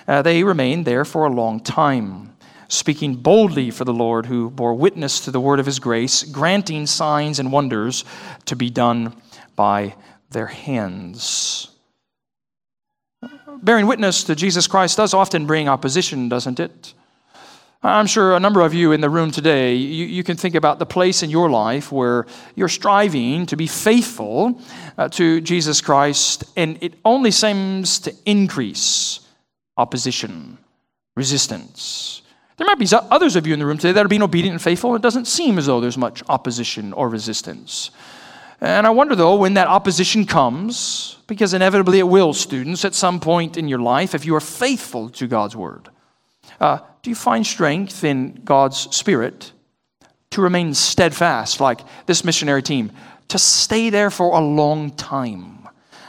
uh, 0.06 0.22
they 0.22 0.44
remained 0.44 0.84
there 0.84 1.04
for 1.04 1.24
a 1.24 1.28
long 1.28 1.58
time, 1.58 2.36
speaking 2.68 3.16
boldly 3.16 3.72
for 3.72 3.84
the 3.84 3.92
Lord, 3.92 4.26
who 4.26 4.48
bore 4.48 4.74
witness 4.74 5.18
to 5.24 5.32
the 5.32 5.40
word 5.40 5.58
of 5.58 5.66
his 5.66 5.80
grace, 5.80 6.22
granting 6.22 6.86
signs 6.86 7.40
and 7.40 7.50
wonders 7.50 8.04
to 8.44 8.54
be 8.54 8.70
done 8.70 9.20
by 9.56 9.96
their 10.30 10.46
hands. 10.46 11.68
Bearing 13.60 13.88
witness 13.88 14.22
to 14.22 14.36
Jesus 14.36 14.68
Christ 14.68 14.98
does 14.98 15.14
often 15.14 15.46
bring 15.46 15.68
opposition, 15.68 16.28
doesn't 16.28 16.60
it? 16.60 16.94
I'm 17.84 18.06
sure 18.06 18.36
a 18.36 18.40
number 18.40 18.60
of 18.60 18.74
you 18.74 18.92
in 18.92 19.00
the 19.00 19.10
room 19.10 19.32
today, 19.32 19.74
you, 19.74 20.06
you, 20.06 20.22
can 20.22 20.36
think 20.36 20.54
about 20.54 20.78
the 20.78 20.86
place 20.86 21.24
in 21.24 21.30
your 21.30 21.50
life 21.50 21.90
where 21.90 22.26
you're 22.54 22.68
striving 22.68 23.44
to 23.46 23.56
be 23.56 23.66
faithful 23.66 24.60
uh, 24.96 25.08
to 25.08 25.40
Jesus 25.40 25.80
Christ, 25.80 26.44
and 26.56 26.80
it 26.80 26.94
only 27.04 27.32
seems 27.32 27.98
to 28.00 28.14
increase 28.24 29.26
opposition, 29.76 30.58
resistance. 31.16 32.22
There 32.56 32.68
might 32.68 32.78
be 32.78 32.86
others 32.92 33.34
of 33.34 33.48
you 33.48 33.52
in 33.52 33.58
the 33.58 33.66
room 33.66 33.78
today 33.78 33.92
that 33.92 34.04
are 34.04 34.08
being 34.08 34.22
obedient 34.22 34.52
and 34.52 34.62
faithful, 34.62 34.94
and 34.94 35.02
it 35.02 35.02
doesn't 35.02 35.26
seem 35.26 35.58
as 35.58 35.66
though 35.66 35.80
there's 35.80 35.98
much 35.98 36.22
opposition 36.28 36.92
or 36.92 37.08
resistance. 37.08 37.90
And 38.60 38.86
I 38.86 38.90
wonder, 38.90 39.16
though, 39.16 39.34
when 39.34 39.54
that 39.54 39.66
opposition 39.66 40.24
comes, 40.24 41.16
because 41.26 41.52
inevitably 41.52 41.98
it 41.98 42.06
will, 42.06 42.32
students, 42.32 42.84
at 42.84 42.94
some 42.94 43.18
point 43.18 43.56
in 43.56 43.66
your 43.66 43.80
life, 43.80 44.14
if 44.14 44.24
you 44.24 44.36
are 44.36 44.40
faithful 44.40 45.10
to 45.10 45.26
God's 45.26 45.56
word. 45.56 45.88
Uh, 46.62 46.78
do 47.02 47.10
you 47.10 47.16
find 47.16 47.44
strength 47.44 48.04
in 48.04 48.40
God's 48.44 48.94
Spirit 48.94 49.50
to 50.30 50.40
remain 50.40 50.74
steadfast, 50.74 51.60
like 51.60 51.80
this 52.06 52.24
missionary 52.24 52.62
team, 52.62 52.92
to 53.26 53.36
stay 53.36 53.90
there 53.90 54.10
for 54.10 54.38
a 54.38 54.40
long 54.40 54.92
time? 54.92 55.68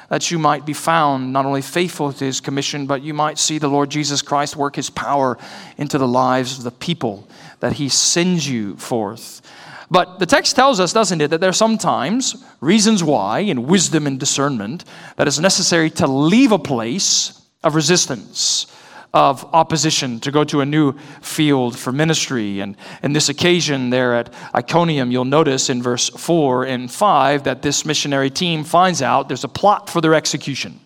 That 0.10 0.30
you 0.30 0.38
might 0.38 0.64
be 0.64 0.74
found 0.74 1.34
not 1.34 1.48
only 1.48 1.64
faithful 1.64 2.14
to 2.14 2.26
His 2.26 2.40
commission, 2.40 2.86
but 2.86 3.02
you 3.02 3.16
might 3.16 3.40
see 3.40 3.58
the 3.58 3.68
Lord 3.68 3.90
Jesus 3.90 4.22
Christ 4.22 4.56
work 4.56 4.76
His 4.76 4.92
power 4.92 5.40
into 5.80 5.98
the 5.98 6.08
lives 6.08 6.60
of 6.60 6.64
the 6.64 6.70
people 6.72 7.28
that 7.60 7.74
He 7.74 7.90
sends 7.90 8.48
you 8.48 8.76
forth. 8.76 9.42
But 9.90 10.20
the 10.20 10.28
text 10.28 10.56
tells 10.56 10.80
us, 10.80 10.94
doesn't 10.94 11.20
it, 11.20 11.30
that 11.30 11.42
there 11.42 11.50
are 11.50 11.54
sometimes 11.54 12.46
reasons 12.62 13.04
why, 13.04 13.40
in 13.40 13.66
wisdom 13.66 14.06
and 14.06 14.20
discernment, 14.20 14.86
that 15.16 15.28
it's 15.28 15.40
necessary 15.40 15.90
to 15.92 16.06
leave 16.06 16.52
a 16.52 16.60
place 16.60 17.42
of 17.64 17.74
resistance 17.74 18.68
of 19.14 19.46
opposition 19.54 20.20
to 20.22 20.32
go 20.32 20.44
to 20.44 20.62
a 20.62 20.66
new 20.66 20.94
field 21.22 21.78
for 21.78 21.92
ministry. 21.92 22.62
And 22.62 22.76
in 23.04 23.14
this 23.14 23.30
occasion, 23.30 23.92
there 23.92 24.16
at 24.16 24.34
Iconium, 24.56 25.12
you'll 25.12 25.26
notice 25.26 25.70
in 25.70 25.84
verse 25.84 26.10
4 26.10 26.66
and 26.66 26.92
5 26.92 27.44
that 27.44 27.62
this 27.62 27.86
missionary 27.86 28.32
team 28.32 28.64
finds 28.64 29.04
out 29.04 29.28
there's 29.28 29.44
a 29.44 29.50
plot 29.50 29.90
for 29.90 30.02
their 30.02 30.16
execution, 30.16 30.80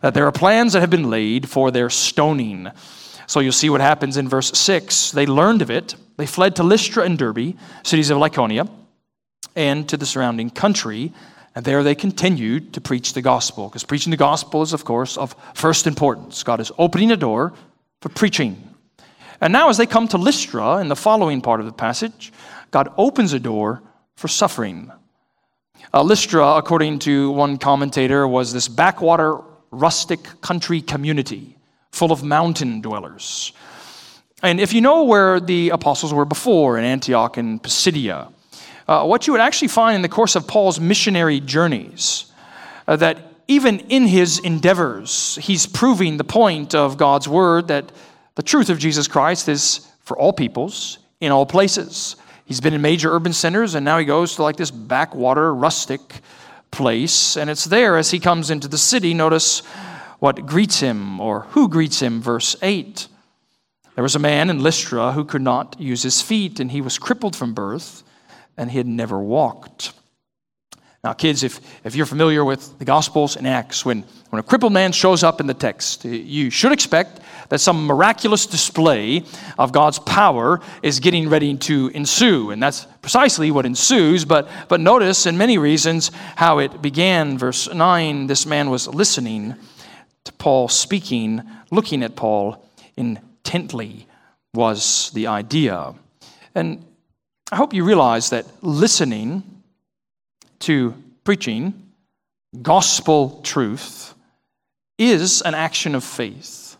that 0.00 0.14
there 0.14 0.26
are 0.26 0.32
plans 0.32 0.72
that 0.72 0.80
have 0.80 0.88
been 0.88 1.10
laid 1.10 1.48
for 1.48 1.70
their 1.70 1.90
stoning. 1.90 2.70
So 3.26 3.40
you'll 3.40 3.52
see 3.52 3.68
what 3.68 3.82
happens 3.82 4.16
in 4.16 4.28
verse 4.28 4.56
6. 4.58 5.10
They 5.10 5.26
learned 5.26 5.60
of 5.60 5.70
it. 5.70 5.94
They 6.16 6.26
fled 6.26 6.56
to 6.56 6.62
Lystra 6.62 7.04
and 7.04 7.18
Derbe, 7.18 7.54
cities 7.82 8.08
of 8.08 8.16
Lycaonia, 8.16 8.68
and 9.54 9.86
to 9.90 9.98
the 9.98 10.06
surrounding 10.06 10.48
country. 10.48 11.12
And 11.58 11.64
there 11.64 11.82
they 11.82 11.96
continued 11.96 12.72
to 12.74 12.80
preach 12.80 13.14
the 13.14 13.20
gospel, 13.20 13.66
because 13.66 13.82
preaching 13.82 14.12
the 14.12 14.16
gospel 14.16 14.62
is, 14.62 14.72
of 14.72 14.84
course, 14.84 15.16
of 15.16 15.34
first 15.54 15.88
importance. 15.88 16.44
God 16.44 16.60
is 16.60 16.70
opening 16.78 17.10
a 17.10 17.16
door 17.16 17.52
for 18.00 18.10
preaching. 18.10 18.76
And 19.40 19.52
now, 19.52 19.68
as 19.68 19.76
they 19.76 19.84
come 19.84 20.06
to 20.06 20.18
Lystra, 20.18 20.76
in 20.76 20.86
the 20.86 20.94
following 20.94 21.40
part 21.40 21.58
of 21.58 21.66
the 21.66 21.72
passage, 21.72 22.32
God 22.70 22.92
opens 22.96 23.32
a 23.32 23.40
door 23.40 23.82
for 24.14 24.28
suffering. 24.28 24.92
Uh, 25.92 26.04
Lystra, 26.04 26.46
according 26.46 27.00
to 27.00 27.32
one 27.32 27.58
commentator, 27.58 28.28
was 28.28 28.52
this 28.52 28.68
backwater, 28.68 29.40
rustic 29.72 30.40
country 30.40 30.80
community 30.80 31.58
full 31.90 32.12
of 32.12 32.22
mountain 32.22 32.80
dwellers. 32.80 33.52
And 34.44 34.60
if 34.60 34.72
you 34.72 34.80
know 34.80 35.02
where 35.02 35.40
the 35.40 35.70
apostles 35.70 36.14
were 36.14 36.24
before 36.24 36.78
in 36.78 36.84
Antioch 36.84 37.36
and 37.36 37.60
Pisidia, 37.60 38.28
uh, 38.88 39.04
what 39.04 39.26
you 39.26 39.32
would 39.32 39.42
actually 39.42 39.68
find 39.68 39.94
in 39.94 40.02
the 40.02 40.08
course 40.08 40.34
of 40.34 40.48
Paul's 40.48 40.80
missionary 40.80 41.40
journeys, 41.40 42.32
uh, 42.86 42.96
that 42.96 43.18
even 43.46 43.80
in 43.80 44.06
his 44.06 44.38
endeavors, 44.38 45.38
he's 45.42 45.66
proving 45.66 46.16
the 46.16 46.24
point 46.24 46.74
of 46.74 46.96
God's 46.96 47.28
word 47.28 47.68
that 47.68 47.92
the 48.34 48.42
truth 48.42 48.70
of 48.70 48.78
Jesus 48.78 49.06
Christ 49.06 49.48
is 49.48 49.86
for 50.00 50.18
all 50.18 50.32
peoples, 50.32 50.98
in 51.20 51.32
all 51.32 51.46
places. 51.46 52.16
He's 52.44 52.60
been 52.60 52.72
in 52.72 52.80
major 52.80 53.12
urban 53.12 53.32
centers, 53.32 53.74
and 53.74 53.84
now 53.84 53.98
he 53.98 54.04
goes 54.04 54.36
to 54.36 54.42
like 54.42 54.56
this 54.56 54.70
backwater, 54.70 55.54
rustic 55.54 56.00
place. 56.70 57.36
And 57.36 57.50
it's 57.50 57.64
there 57.64 57.96
as 57.96 58.10
he 58.10 58.18
comes 58.18 58.50
into 58.50 58.68
the 58.68 58.78
city. 58.78 59.12
Notice 59.12 59.60
what 60.18 60.46
greets 60.46 60.80
him, 60.80 61.20
or 61.20 61.40
who 61.50 61.68
greets 61.68 62.00
him, 62.00 62.22
verse 62.22 62.56
8. 62.62 63.08
There 63.94 64.02
was 64.02 64.16
a 64.16 64.20
man 64.20 64.48
in 64.48 64.62
Lystra 64.62 65.12
who 65.12 65.24
could 65.24 65.42
not 65.42 65.76
use 65.78 66.02
his 66.02 66.22
feet, 66.22 66.60
and 66.60 66.70
he 66.70 66.80
was 66.80 66.98
crippled 66.98 67.36
from 67.36 67.52
birth, 67.52 68.02
and 68.58 68.70
he 68.70 68.76
had 68.76 68.86
never 68.86 69.18
walked. 69.18 69.92
Now, 71.04 71.12
kids, 71.12 71.44
if, 71.44 71.60
if 71.84 71.94
you're 71.94 72.06
familiar 72.06 72.44
with 72.44 72.76
the 72.80 72.84
Gospels 72.84 73.36
and 73.36 73.46
Acts, 73.46 73.84
when, 73.84 74.02
when 74.30 74.40
a 74.40 74.42
crippled 74.42 74.72
man 74.72 74.90
shows 74.90 75.22
up 75.22 75.40
in 75.40 75.46
the 75.46 75.54
text, 75.54 76.04
you 76.04 76.50
should 76.50 76.72
expect 76.72 77.20
that 77.50 77.60
some 77.60 77.86
miraculous 77.86 78.46
display 78.46 79.24
of 79.58 79.70
God's 79.70 80.00
power 80.00 80.60
is 80.82 80.98
getting 80.98 81.28
ready 81.28 81.56
to 81.56 81.88
ensue. 81.94 82.50
And 82.50 82.60
that's 82.60 82.86
precisely 83.00 83.52
what 83.52 83.64
ensues. 83.64 84.24
But, 84.24 84.50
but 84.68 84.80
notice, 84.80 85.24
in 85.24 85.38
many 85.38 85.56
reasons, 85.56 86.10
how 86.34 86.58
it 86.58 86.82
began. 86.82 87.38
Verse 87.38 87.72
9 87.72 88.26
this 88.26 88.44
man 88.44 88.68
was 88.68 88.88
listening 88.88 89.54
to 90.24 90.32
Paul 90.32 90.68
speaking, 90.68 91.42
looking 91.70 92.02
at 92.02 92.16
Paul 92.16 92.62
intently, 92.96 94.08
was 94.52 95.10
the 95.14 95.28
idea. 95.28 95.94
And 96.56 96.84
I 97.50 97.56
hope 97.56 97.72
you 97.72 97.82
realize 97.82 98.28
that 98.30 98.46
listening 98.62 99.42
to 100.60 100.94
preaching 101.24 101.92
gospel 102.60 103.40
truth 103.42 104.14
is 104.98 105.40
an 105.42 105.54
action 105.54 105.94
of 105.94 106.04
faith. 106.04 106.76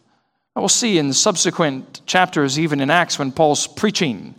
We'll 0.54 0.68
see 0.68 0.98
in 0.98 1.12
subsequent 1.12 2.02
chapters, 2.04 2.58
even 2.58 2.80
in 2.80 2.90
Acts, 2.90 3.18
when 3.18 3.32
Paul's 3.32 3.66
preaching, 3.66 4.34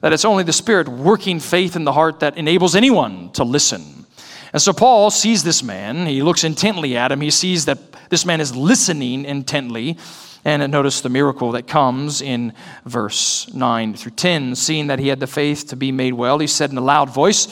that 0.00 0.12
it's 0.12 0.24
only 0.24 0.44
the 0.44 0.52
Spirit 0.52 0.88
working 0.88 1.40
faith 1.40 1.76
in 1.76 1.84
the 1.84 1.92
heart 1.92 2.20
that 2.20 2.38
enables 2.38 2.74
anyone 2.74 3.30
to 3.32 3.44
listen. 3.44 4.06
And 4.52 4.62
so 4.62 4.72
Paul 4.72 5.10
sees 5.10 5.42
this 5.42 5.62
man, 5.62 6.06
he 6.06 6.22
looks 6.22 6.44
intently 6.44 6.96
at 6.96 7.12
him, 7.12 7.20
he 7.20 7.30
sees 7.30 7.66
that 7.66 7.78
this 8.08 8.24
man 8.24 8.40
is 8.40 8.56
listening 8.56 9.24
intently. 9.24 9.98
And 10.46 10.70
notice 10.70 11.00
the 11.00 11.08
miracle 11.08 11.50
that 11.52 11.66
comes 11.66 12.22
in 12.22 12.52
verse 12.84 13.52
9 13.52 13.94
through 13.94 14.12
10. 14.12 14.54
Seeing 14.54 14.86
that 14.86 15.00
he 15.00 15.08
had 15.08 15.18
the 15.18 15.26
faith 15.26 15.66
to 15.70 15.76
be 15.76 15.90
made 15.90 16.14
well, 16.14 16.38
he 16.38 16.46
said 16.46 16.70
in 16.70 16.78
a 16.78 16.82
loud 16.82 17.10
voice, 17.10 17.48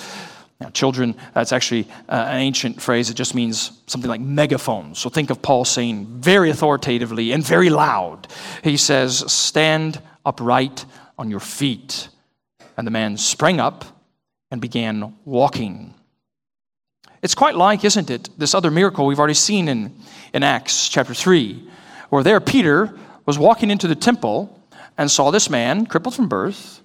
now, 0.60 0.70
children, 0.70 1.16
that's 1.34 1.52
actually 1.52 1.88
uh, 2.08 2.26
an 2.28 2.38
ancient 2.38 2.80
phrase. 2.80 3.10
It 3.10 3.14
just 3.14 3.34
means 3.34 3.82
something 3.88 4.08
like 4.08 4.20
megaphone. 4.20 4.94
So 4.94 5.10
think 5.10 5.30
of 5.30 5.42
Paul 5.42 5.64
saying 5.64 6.06
very 6.20 6.50
authoritatively 6.50 7.32
and 7.32 7.44
very 7.44 7.68
loud. 7.68 8.28
He 8.62 8.76
says, 8.76 9.24
Stand 9.30 10.00
upright 10.24 10.84
on 11.18 11.32
your 11.32 11.40
feet. 11.40 12.08
And 12.76 12.86
the 12.86 12.92
man 12.92 13.16
sprang 13.16 13.58
up 13.58 13.84
and 14.52 14.60
began 14.60 15.16
walking. 15.24 15.94
It's 17.22 17.34
quite 17.34 17.56
like, 17.56 17.84
isn't 17.84 18.08
it, 18.08 18.30
this 18.38 18.54
other 18.54 18.70
miracle 18.70 19.04
we've 19.04 19.18
already 19.18 19.34
seen 19.34 19.66
in, 19.66 19.96
in 20.32 20.44
Acts 20.44 20.88
chapter 20.88 21.12
3, 21.12 21.68
where 22.14 22.22
there 22.22 22.38
Peter 22.38 22.96
was 23.26 23.40
walking 23.40 23.72
into 23.72 23.88
the 23.88 23.94
temple 23.96 24.62
and 24.96 25.10
saw 25.10 25.32
this 25.32 25.50
man, 25.50 25.84
crippled 25.84 26.14
from 26.14 26.28
birth, 26.28 26.80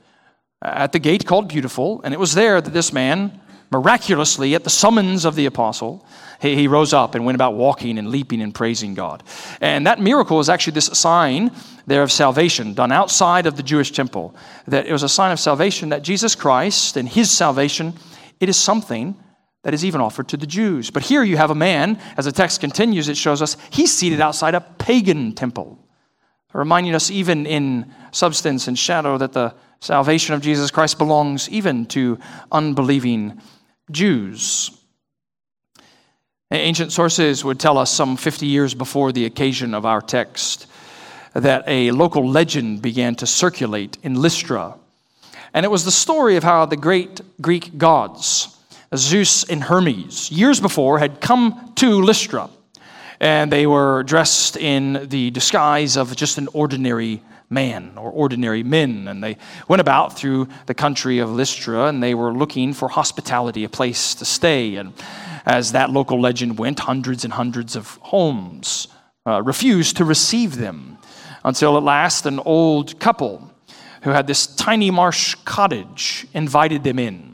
at 0.63 0.91
the 0.91 0.97
gate 0.97 1.23
called 1.23 1.47
Beautiful, 1.47 2.01
and 2.03 2.15
it 2.15 2.19
was 2.19 2.33
there 2.33 2.59
that 2.59 2.73
this 2.73 2.91
man 2.91 3.39
miraculously, 3.71 4.55
at 4.55 4.63
the 4.63 4.71
summons 4.71 5.25
of 5.25 5.35
the 5.35 5.45
apostle, 5.45 6.03
he, 6.41 6.55
he 6.55 6.67
rose 6.67 6.93
up 6.93 7.13
and 7.13 7.25
went 7.25 7.35
about 7.35 7.53
walking 7.53 7.99
and 7.99 8.09
leaping 8.09 8.41
and 8.41 8.55
praising 8.55 8.95
God. 8.95 9.21
And 9.61 9.85
that 9.85 10.01
miracle 10.01 10.39
is 10.39 10.49
actually 10.49 10.73
this 10.73 10.87
sign 10.87 11.51
there 11.85 12.01
of 12.01 12.11
salvation 12.11 12.73
done 12.73 12.91
outside 12.91 13.45
of 13.45 13.55
the 13.55 13.61
Jewish 13.61 13.91
temple. 13.91 14.35
That 14.67 14.87
it 14.87 14.91
was 14.91 15.03
a 15.03 15.09
sign 15.09 15.31
of 15.31 15.39
salvation 15.39 15.89
that 15.89 16.01
Jesus 16.01 16.33
Christ 16.33 16.97
and 16.97 17.07
his 17.07 17.29
salvation, 17.29 17.93
it 18.39 18.49
is 18.49 18.57
something 18.57 19.15
that 19.63 19.73
is 19.73 19.83
even 19.83 20.01
offered 20.01 20.27
to 20.29 20.37
the 20.37 20.47
Jews. 20.47 20.89
But 20.89 21.03
here 21.03 21.23
you 21.23 21.37
have 21.37 21.51
a 21.51 21.55
man, 21.55 21.99
as 22.17 22.25
the 22.25 22.31
text 22.31 22.61
continues, 22.61 23.09
it 23.09 23.17
shows 23.17 23.41
us 23.41 23.57
he's 23.69 23.93
seated 23.93 24.21
outside 24.21 24.55
a 24.55 24.61
pagan 24.61 25.33
temple, 25.33 25.77
reminding 26.53 26.95
us 26.95 27.11
even 27.11 27.45
in 27.45 27.93
substance 28.11 28.67
and 28.67 28.77
shadow 28.79 29.17
that 29.17 29.33
the 29.33 29.53
salvation 29.81 30.33
of 30.33 30.41
Jesus 30.41 30.71
Christ 30.71 30.97
belongs 30.97 31.49
even 31.49 31.85
to 31.87 32.19
unbelieving 32.51 33.41
Jews. 33.91 34.71
Ancient 36.51 36.91
sources 36.91 37.45
would 37.45 37.59
tell 37.59 37.77
us 37.77 37.91
some 37.91 38.17
50 38.17 38.47
years 38.47 38.73
before 38.73 39.11
the 39.11 39.25
occasion 39.25 39.73
of 39.73 39.85
our 39.85 40.01
text 40.01 40.65
that 41.33 41.63
a 41.67 41.91
local 41.91 42.27
legend 42.27 42.81
began 42.81 43.13
to 43.15 43.27
circulate 43.27 43.97
in 44.01 44.15
Lystra. 44.15 44.75
And 45.53 45.63
it 45.63 45.69
was 45.69 45.85
the 45.85 45.91
story 45.91 46.37
of 46.37 46.43
how 46.43 46.65
the 46.65 46.75
great 46.75 47.21
Greek 47.39 47.77
gods, 47.77 48.55
Zeus 48.95 49.43
and 49.43 49.63
Hermes, 49.63 50.31
years 50.31 50.59
before 50.59 50.99
had 50.99 51.21
come 51.21 51.73
to 51.75 52.01
Lystra. 52.01 52.49
And 53.19 53.51
they 53.51 53.67
were 53.67 54.03
dressed 54.03 54.55
in 54.57 55.07
the 55.09 55.29
disguise 55.31 55.97
of 55.97 56.15
just 56.15 56.37
an 56.37 56.47
ordinary 56.53 57.21
man 57.49 57.93
or 57.97 58.11
ordinary 58.11 58.63
men. 58.63 59.07
And 59.07 59.23
they 59.23 59.37
went 59.67 59.81
about 59.81 60.17
through 60.17 60.47
the 60.67 60.73
country 60.73 61.19
of 61.19 61.31
Lystra 61.31 61.85
and 61.85 62.01
they 62.01 62.15
were 62.15 62.31
looking 62.31 62.73
for 62.73 62.87
hospitality, 62.87 63.63
a 63.63 63.69
place 63.69 64.15
to 64.15 64.25
stay. 64.25 64.75
And 64.75 64.93
as 65.45 65.71
that 65.73 65.89
local 65.89 66.19
legend 66.19 66.57
went, 66.57 66.79
hundreds 66.79 67.23
and 67.23 67.33
hundreds 67.33 67.75
of 67.75 67.95
homes 68.01 68.87
uh, 69.25 69.41
refused 69.43 69.97
to 69.97 70.05
receive 70.05 70.57
them 70.57 70.97
until 71.43 71.77
at 71.77 71.83
last 71.83 72.25
an 72.25 72.39
old 72.39 72.99
couple 72.99 73.51
who 74.03 74.11
had 74.11 74.27
this 74.27 74.47
tiny 74.47 74.91
marsh 74.91 75.35
cottage 75.45 76.25
invited 76.33 76.83
them 76.83 76.99
in. 76.99 77.28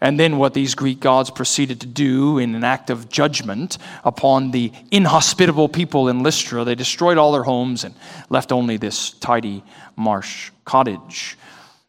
And 0.00 0.18
then 0.18 0.38
what 0.38 0.54
these 0.54 0.74
Greek 0.74 1.00
gods 1.00 1.30
proceeded 1.30 1.80
to 1.82 1.86
do 1.86 2.38
in 2.38 2.54
an 2.54 2.64
act 2.64 2.88
of 2.88 3.10
judgment 3.10 3.76
upon 4.02 4.50
the 4.50 4.72
inhospitable 4.90 5.68
people 5.68 6.08
in 6.08 6.22
Lystra, 6.22 6.64
they 6.64 6.74
destroyed 6.74 7.18
all 7.18 7.32
their 7.32 7.42
homes 7.42 7.84
and 7.84 7.94
left 8.30 8.50
only 8.50 8.78
this 8.78 9.10
tidy 9.12 9.62
marsh 9.96 10.50
cottage. 10.64 11.36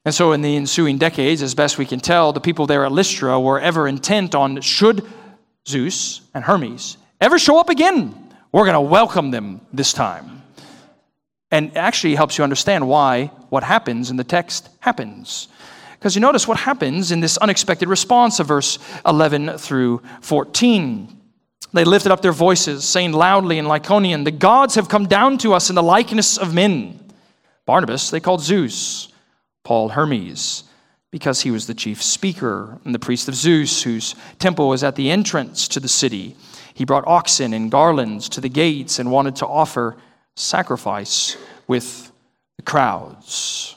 And 0.03 0.13
so, 0.13 0.31
in 0.31 0.41
the 0.41 0.55
ensuing 0.55 0.97
decades, 0.97 1.41
as 1.41 1.53
best 1.53 1.77
we 1.77 1.85
can 1.85 1.99
tell, 1.99 2.33
the 2.33 2.41
people 2.41 2.65
there 2.65 2.83
at 2.85 2.91
Lystra 2.91 3.39
were 3.39 3.59
ever 3.59 3.87
intent 3.87 4.33
on 4.33 4.59
should 4.61 5.07
Zeus 5.67 6.21
and 6.33 6.43
Hermes 6.43 6.97
ever 7.21 7.37
show 7.37 7.59
up 7.59 7.69
again, 7.69 8.15
we're 8.51 8.65
going 8.65 8.73
to 8.73 8.81
welcome 8.81 9.31
them 9.31 9.61
this 9.71 9.93
time. 9.93 10.41
And 11.51 11.77
actually 11.77 12.15
helps 12.15 12.37
you 12.37 12.43
understand 12.43 12.87
why 12.87 13.27
what 13.49 13.63
happens 13.63 14.09
in 14.09 14.17
the 14.17 14.23
text 14.23 14.69
happens. 14.79 15.47
Because 16.01 16.15
you 16.15 16.21
notice 16.21 16.47
what 16.47 16.57
happens 16.57 17.11
in 17.11 17.19
this 17.19 17.37
unexpected 17.37 17.87
response 17.87 18.39
of 18.39 18.47
verse 18.47 18.79
11 19.05 19.59
through 19.59 20.01
14. 20.21 21.15
They 21.73 21.83
lifted 21.83 22.11
up 22.11 22.23
their 22.23 22.31
voices, 22.31 22.83
saying 22.83 23.11
loudly 23.13 23.59
in 23.59 23.65
Lycaonian, 23.65 24.25
The 24.25 24.31
gods 24.31 24.73
have 24.73 24.89
come 24.89 25.05
down 25.05 25.37
to 25.37 25.53
us 25.53 25.69
in 25.69 25.75
the 25.75 25.83
likeness 25.83 26.39
of 26.39 26.55
men. 26.55 26.99
Barnabas 27.67 28.09
they 28.09 28.19
called 28.19 28.41
Zeus, 28.41 29.09
Paul 29.63 29.89
Hermes, 29.89 30.63
because 31.11 31.41
he 31.41 31.51
was 31.51 31.67
the 31.67 31.75
chief 31.75 32.01
speaker, 32.01 32.79
and 32.83 32.95
the 32.95 32.99
priest 32.99 33.27
of 33.27 33.35
Zeus, 33.35 33.83
whose 33.83 34.15
temple 34.39 34.69
was 34.69 34.83
at 34.83 34.95
the 34.95 35.11
entrance 35.11 35.67
to 35.67 35.79
the 35.79 35.87
city. 35.87 36.35
He 36.73 36.83
brought 36.83 37.05
oxen 37.05 37.53
and 37.53 37.69
garlands 37.69 38.27
to 38.29 38.41
the 38.41 38.49
gates 38.49 38.97
and 38.97 39.11
wanted 39.11 39.35
to 39.35 39.45
offer 39.45 39.97
sacrifice 40.35 41.37
with 41.67 42.11
the 42.57 42.63
crowds. 42.63 43.75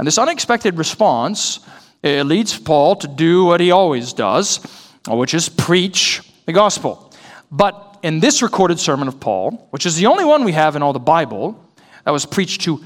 And 0.00 0.06
this 0.06 0.16
unexpected 0.16 0.78
response 0.78 1.60
leads 2.02 2.58
Paul 2.58 2.96
to 2.96 3.06
do 3.06 3.44
what 3.44 3.60
he 3.60 3.70
always 3.70 4.14
does, 4.14 4.58
which 5.06 5.34
is 5.34 5.50
preach 5.50 6.22
the 6.46 6.54
gospel. 6.54 7.12
But 7.52 7.98
in 8.02 8.18
this 8.18 8.40
recorded 8.40 8.80
sermon 8.80 9.08
of 9.08 9.20
Paul, 9.20 9.68
which 9.72 9.84
is 9.84 9.96
the 9.96 10.06
only 10.06 10.24
one 10.24 10.42
we 10.44 10.52
have 10.52 10.74
in 10.74 10.82
all 10.82 10.94
the 10.94 10.98
Bible 10.98 11.62
that 12.06 12.12
was 12.12 12.24
preached 12.24 12.62
to 12.62 12.82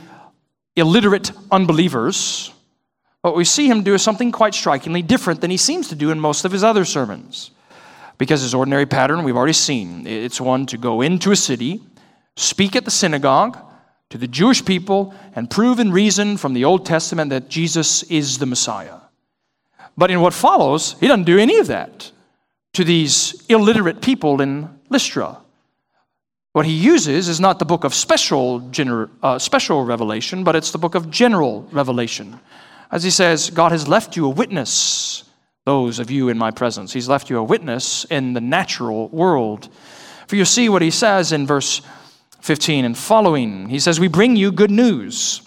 illiterate 0.75 1.31
unbelievers, 1.53 2.53
what 3.21 3.37
we 3.37 3.45
see 3.45 3.69
him 3.69 3.85
do 3.85 3.95
is 3.95 4.03
something 4.03 4.33
quite 4.33 4.53
strikingly 4.53 5.03
different 5.03 5.41
than 5.41 5.53
he 5.53 5.57
seems 5.57 5.87
to 5.91 5.95
do 5.95 6.11
in 6.11 6.19
most 6.19 6.45
of 6.45 6.51
his 6.51 6.65
other 6.65 6.85
sermons. 6.85 7.53
Because 8.19 8.43
his 8.43 8.55
ordinary 8.55 8.87
pattern, 8.87 9.23
we've 9.23 9.37
already 9.37 9.53
seen, 9.53 10.05
it's 10.05 10.41
one 10.41 10.67
to 10.67 10.77
go 10.77 11.01
into 11.01 11.31
a 11.31 11.37
city, 11.37 11.81
speak 12.35 12.75
at 12.75 12.85
the 12.85 12.91
synagogue, 12.91 13.57
to 14.15 14.19
the 14.19 14.29
Jewish 14.29 14.65
people 14.65 15.13
and 15.35 15.51
prove 15.51 15.81
and 15.81 15.93
reason 15.93 16.37
from 16.37 16.55
the 16.55 16.65
Old 16.65 16.87
Testament 16.87 17.31
that 17.31 17.49
Jesus 17.49 18.05
is 18.05 18.39
the 18.39 18.47
Messiah. 18.47 18.99
But 19.97 20.13
in 20.13 20.21
what 20.21 20.33
follows, 20.33 20.95
he 21.01 21.09
doesn't 21.09 21.25
do 21.25 21.37
any 21.37 21.59
of 21.59 21.67
that 21.67 22.13
to 22.75 22.85
these 22.85 23.45
illiterate 23.49 24.01
people 24.01 24.41
in 24.41 24.69
Lystra. 24.89 25.39
What 26.53 26.65
he 26.65 26.75
uses 26.75 27.29
is 27.29 27.41
not 27.41 27.59
the 27.59 27.65
book 27.65 27.83
of 27.83 27.93
special, 27.93 28.61
gener- 28.61 29.11
uh, 29.21 29.41
special 29.41 29.85
revelation, 29.85 30.45
but 30.45 30.55
it's 30.55 30.71
the 30.71 30.79
book 30.79 30.95
of 30.95 31.11
general 31.11 31.69
revelation. 31.73 32.39
As 32.93 33.03
he 33.03 33.11
says, 33.11 33.51
God 33.51 33.73
has 33.73 33.89
left 33.89 34.17
you 34.17 34.27
a 34.27 34.31
witness, 34.31 35.25
those 35.65 35.99
of 35.99 36.13
you 36.13 36.29
in 36.29 36.39
my 36.39 36.53
presence. 36.53 36.93
He's 36.93 37.09
left 37.09 37.31
you 37.31 37.39
a 37.39 37.43
witness 37.43 38.05
in 38.05 38.33
the 38.33 38.41
natural 38.41 39.09
world. 39.09 39.71
For 40.29 40.37
you 40.37 40.45
see 40.45 40.69
what 40.69 40.83
he 40.83 40.93
says 40.93 41.33
in 41.33 41.49
verse 41.49 41.83
15 42.45 42.85
and 42.85 42.99
following. 42.99 43.71
He 43.71 43.81
says, 43.81 43.99
We 43.99 44.07
bring 44.07 44.37
you 44.37 44.53
good 44.53 44.71
news 44.71 45.41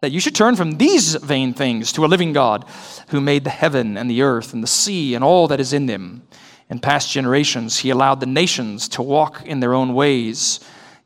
that 0.00 0.12
you 0.12 0.18
should 0.18 0.34
turn 0.34 0.56
from 0.56 0.78
these 0.78 1.14
vain 1.16 1.52
things 1.52 1.92
to 1.92 2.06
a 2.06 2.08
living 2.08 2.32
God 2.32 2.64
who 3.08 3.20
made 3.20 3.44
the 3.44 3.50
heaven 3.50 3.98
and 3.98 4.08
the 4.08 4.22
earth 4.22 4.54
and 4.54 4.62
the 4.62 4.66
sea 4.66 5.14
and 5.14 5.22
all 5.22 5.46
that 5.48 5.60
is 5.60 5.74
in 5.74 5.84
them. 5.84 6.26
In 6.70 6.78
past 6.78 7.12
generations, 7.12 7.80
he 7.80 7.90
allowed 7.90 8.20
the 8.20 8.26
nations 8.26 8.88
to 8.88 9.02
walk 9.02 9.44
in 9.44 9.60
their 9.60 9.74
own 9.74 9.92
ways. 9.92 10.58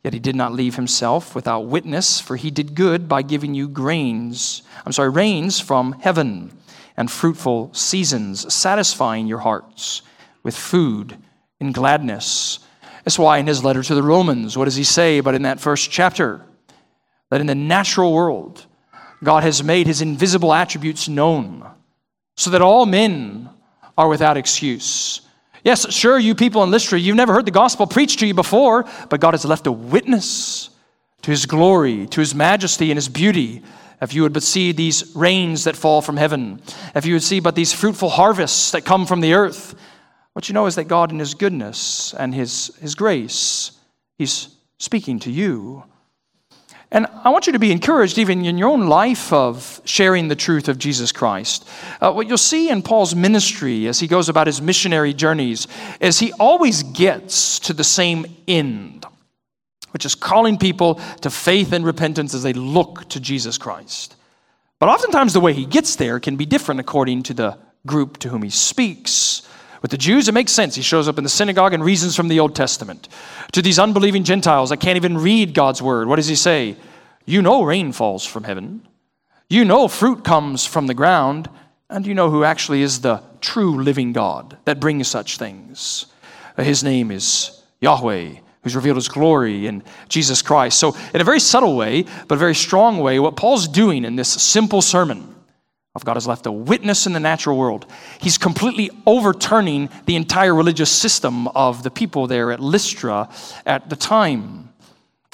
Yet 0.05 0.12
he 0.12 0.20
did 0.20 0.37
not 0.37 0.53
leave 0.53 0.77
himself 0.77 1.35
without 1.35 1.66
witness, 1.66 2.20
for 2.20 2.37
he 2.37 2.53
did 2.53 2.77
good 2.77 3.09
by 3.09 3.23
giving 3.23 3.53
you 3.53 3.66
grains, 3.66 4.62
I'm 4.87 4.92
sorry, 4.92 5.11
rains 5.11 5.59
from 5.59 5.94
heaven 5.94 6.57
and 6.96 7.11
fruitful 7.11 7.75
seasons, 7.75 8.55
satisfying 8.55 9.27
your 9.27 9.38
hearts 9.38 10.03
with 10.44 10.57
food 10.57 11.16
in 11.59 11.73
gladness. 11.73 12.61
That's 13.04 13.18
why 13.18 13.38
in 13.38 13.46
his 13.46 13.64
letter 13.64 13.82
to 13.82 13.94
the 13.94 14.02
Romans, 14.02 14.56
what 14.56 14.66
does 14.66 14.76
he 14.76 14.84
say? 14.84 15.20
But 15.20 15.34
in 15.34 15.42
that 15.42 15.60
first 15.60 15.90
chapter, 15.90 16.44
that 17.30 17.40
in 17.40 17.46
the 17.46 17.54
natural 17.54 18.12
world, 18.12 18.66
God 19.22 19.42
has 19.42 19.62
made 19.62 19.86
his 19.86 20.02
invisible 20.02 20.52
attributes 20.52 21.08
known, 21.08 21.66
so 22.36 22.50
that 22.50 22.62
all 22.62 22.86
men 22.86 23.50
are 23.96 24.08
without 24.08 24.36
excuse. 24.36 25.20
Yes, 25.62 25.92
sure, 25.92 26.18
you 26.18 26.34
people 26.34 26.62
in 26.62 26.70
Lystra, 26.70 26.98
you've 26.98 27.16
never 27.16 27.34
heard 27.34 27.44
the 27.44 27.50
gospel 27.50 27.86
preached 27.86 28.20
to 28.20 28.26
you 28.26 28.34
before, 28.34 28.86
but 29.10 29.20
God 29.20 29.34
has 29.34 29.44
left 29.44 29.66
a 29.66 29.72
witness 29.72 30.70
to 31.22 31.30
his 31.30 31.44
glory, 31.44 32.06
to 32.06 32.20
his 32.20 32.34
majesty, 32.34 32.90
and 32.90 32.96
his 32.96 33.10
beauty. 33.10 33.62
If 34.00 34.14
you 34.14 34.22
would 34.22 34.32
but 34.32 34.42
see 34.42 34.72
these 34.72 35.14
rains 35.14 35.64
that 35.64 35.76
fall 35.76 36.00
from 36.00 36.16
heaven, 36.16 36.62
if 36.94 37.04
you 37.04 37.12
would 37.12 37.22
see 37.22 37.40
but 37.40 37.54
these 37.54 37.74
fruitful 37.74 38.08
harvests 38.08 38.70
that 38.70 38.86
come 38.86 39.04
from 39.04 39.20
the 39.20 39.34
earth, 39.34 39.74
what 40.40 40.48
you 40.48 40.55
know 40.55 40.64
is 40.64 40.76
that 40.76 40.85
God, 40.85 41.12
in 41.12 41.18
his 41.18 41.35
goodness 41.35 42.14
and 42.14 42.35
his, 42.35 42.74
his 42.81 42.94
grace, 42.94 43.72
he's 44.16 44.48
speaking 44.79 45.18
to 45.18 45.31
you. 45.31 45.85
And 46.90 47.07
I 47.22 47.29
want 47.29 47.46
you 47.46 47.53
to 47.53 47.59
be 47.59 47.70
encouraged, 47.70 48.16
even 48.16 48.46
in 48.46 48.57
your 48.57 48.70
own 48.70 48.87
life, 48.87 49.35
of 49.35 49.83
sharing 49.85 50.29
the 50.29 50.35
truth 50.35 50.70
of 50.70 50.79
Jesus 50.79 51.12
Christ. 51.12 51.68
Uh, 52.00 52.11
what 52.12 52.26
you'll 52.26 52.38
see 52.38 52.70
in 52.70 52.81
Paul's 52.81 53.14
ministry 53.14 53.87
as 53.87 54.00
he 54.00 54.07
goes 54.07 54.31
about 54.31 54.46
his 54.46 54.62
missionary 54.62 55.12
journeys 55.12 55.68
is 56.00 56.18
he 56.18 56.33
always 56.40 56.85
gets 56.85 57.59
to 57.59 57.74
the 57.74 57.85
same 57.85 58.24
end, 58.48 59.05
which 59.90 60.07
is 60.07 60.14
calling 60.14 60.57
people 60.57 60.94
to 61.20 61.29
faith 61.29 61.74
and 61.74 61.85
repentance 61.85 62.33
as 62.33 62.42
they 62.42 62.55
look 62.55 63.07
to 63.11 63.20
Jesus 63.20 63.59
Christ. 63.59 64.16
But 64.79 64.88
oftentimes, 64.88 65.35
the 65.35 65.40
way 65.40 65.53
he 65.53 65.66
gets 65.66 65.96
there 65.96 66.18
can 66.18 66.37
be 66.37 66.46
different 66.46 66.81
according 66.81 67.24
to 67.24 67.35
the 67.35 67.59
group 67.85 68.16
to 68.20 68.31
whom 68.31 68.42
he 68.42 68.48
speaks. 68.48 69.46
With 69.82 69.90
the 69.90 69.98
Jews, 69.98 70.28
it 70.28 70.34
makes 70.34 70.52
sense. 70.52 70.74
He 70.74 70.82
shows 70.82 71.08
up 71.08 71.16
in 71.18 71.24
the 71.24 71.30
synagogue 71.30 71.72
and 71.72 71.82
reasons 71.82 72.14
from 72.14 72.28
the 72.28 72.40
Old 72.40 72.54
Testament. 72.54 73.08
To 73.52 73.62
these 73.62 73.78
unbelieving 73.78 74.24
Gentiles 74.24 74.70
that 74.70 74.80
can't 74.80 74.96
even 74.96 75.18
read 75.18 75.54
God's 75.54 75.80
word, 75.80 76.06
what 76.06 76.16
does 76.16 76.28
he 76.28 76.34
say? 76.34 76.76
You 77.24 77.42
know 77.42 77.62
rain 77.62 77.92
falls 77.92 78.26
from 78.26 78.44
heaven. 78.44 78.86
You 79.48 79.64
know 79.64 79.88
fruit 79.88 80.24
comes 80.24 80.66
from 80.66 80.86
the 80.86 80.94
ground. 80.94 81.48
And 81.90 82.06
you 82.06 82.14
know 82.14 82.30
who 82.30 82.44
actually 82.44 82.82
is 82.82 83.00
the 83.00 83.20
true 83.40 83.82
living 83.82 84.12
God 84.12 84.56
that 84.64 84.78
brings 84.78 85.08
such 85.08 85.38
things. 85.38 86.06
Uh, 86.56 86.62
his 86.62 86.84
name 86.84 87.10
is 87.10 87.60
Yahweh, 87.80 88.34
who's 88.62 88.76
revealed 88.76 88.96
his 88.96 89.08
glory 89.08 89.66
in 89.66 89.82
Jesus 90.08 90.40
Christ. 90.40 90.78
So, 90.78 90.96
in 91.12 91.20
a 91.20 91.24
very 91.24 91.40
subtle 91.40 91.76
way, 91.76 92.04
but 92.28 92.36
a 92.36 92.38
very 92.38 92.54
strong 92.54 92.98
way, 92.98 93.18
what 93.18 93.34
Paul's 93.34 93.66
doing 93.66 94.04
in 94.04 94.14
this 94.14 94.28
simple 94.28 94.82
sermon 94.82 95.34
of 95.94 96.05
God 96.05 96.14
has 96.14 96.26
left 96.26 96.46
a 96.46 96.53
witness 96.53 97.07
in 97.07 97.12
the 97.12 97.20
natural 97.20 97.57
world. 97.57 97.87
He's 98.20 98.38
completely 98.38 98.90
overturning 99.07 99.88
the 100.07 100.14
entire 100.14 100.55
religious 100.55 100.90
system 100.90 101.48
of 101.48 101.83
the 101.83 101.90
people 101.90 102.26
there 102.26 102.53
at 102.53 102.61
Lystra 102.61 103.29
at 103.66 103.90
the 103.90 103.96
time. 103.96 104.72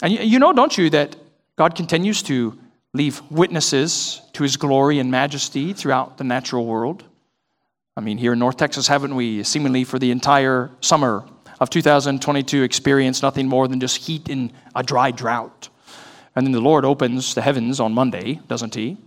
And 0.02 0.12
you 0.12 0.38
know, 0.38 0.52
don't 0.52 0.76
you, 0.76 0.88
that 0.90 1.16
God 1.56 1.74
continues 1.74 2.22
to 2.24 2.58
leave 2.94 3.20
witnesses 3.30 4.22
to 4.32 4.42
his 4.42 4.56
glory 4.56 4.98
and 4.98 5.10
majesty 5.10 5.74
throughout 5.74 6.16
the 6.16 6.24
natural 6.24 6.64
world? 6.64 7.04
I 7.96 8.00
mean, 8.00 8.16
here 8.16 8.32
in 8.32 8.38
North 8.38 8.56
Texas, 8.56 8.86
haven't 8.86 9.14
we 9.14 9.42
seemingly 9.42 9.84
for 9.84 9.98
the 9.98 10.10
entire 10.10 10.70
summer 10.80 11.26
of 11.60 11.70
2022 11.70 12.62
experienced 12.62 13.22
nothing 13.22 13.46
more 13.46 13.68
than 13.68 13.80
just 13.80 13.98
heat 13.98 14.28
in 14.28 14.52
a 14.74 14.82
dry 14.82 15.10
drought? 15.10 15.68
And 16.34 16.46
then 16.46 16.52
the 16.52 16.60
Lord 16.60 16.84
opens 16.84 17.34
the 17.34 17.42
heavens 17.42 17.80
on 17.80 17.92
Monday, 17.92 18.40
doesn't 18.48 18.74
he? 18.74 18.98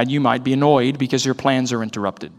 And 0.00 0.10
you 0.10 0.18
might 0.18 0.42
be 0.42 0.54
annoyed 0.54 0.98
because 0.98 1.26
your 1.26 1.34
plans 1.34 1.74
are 1.74 1.82
interrupted. 1.82 2.32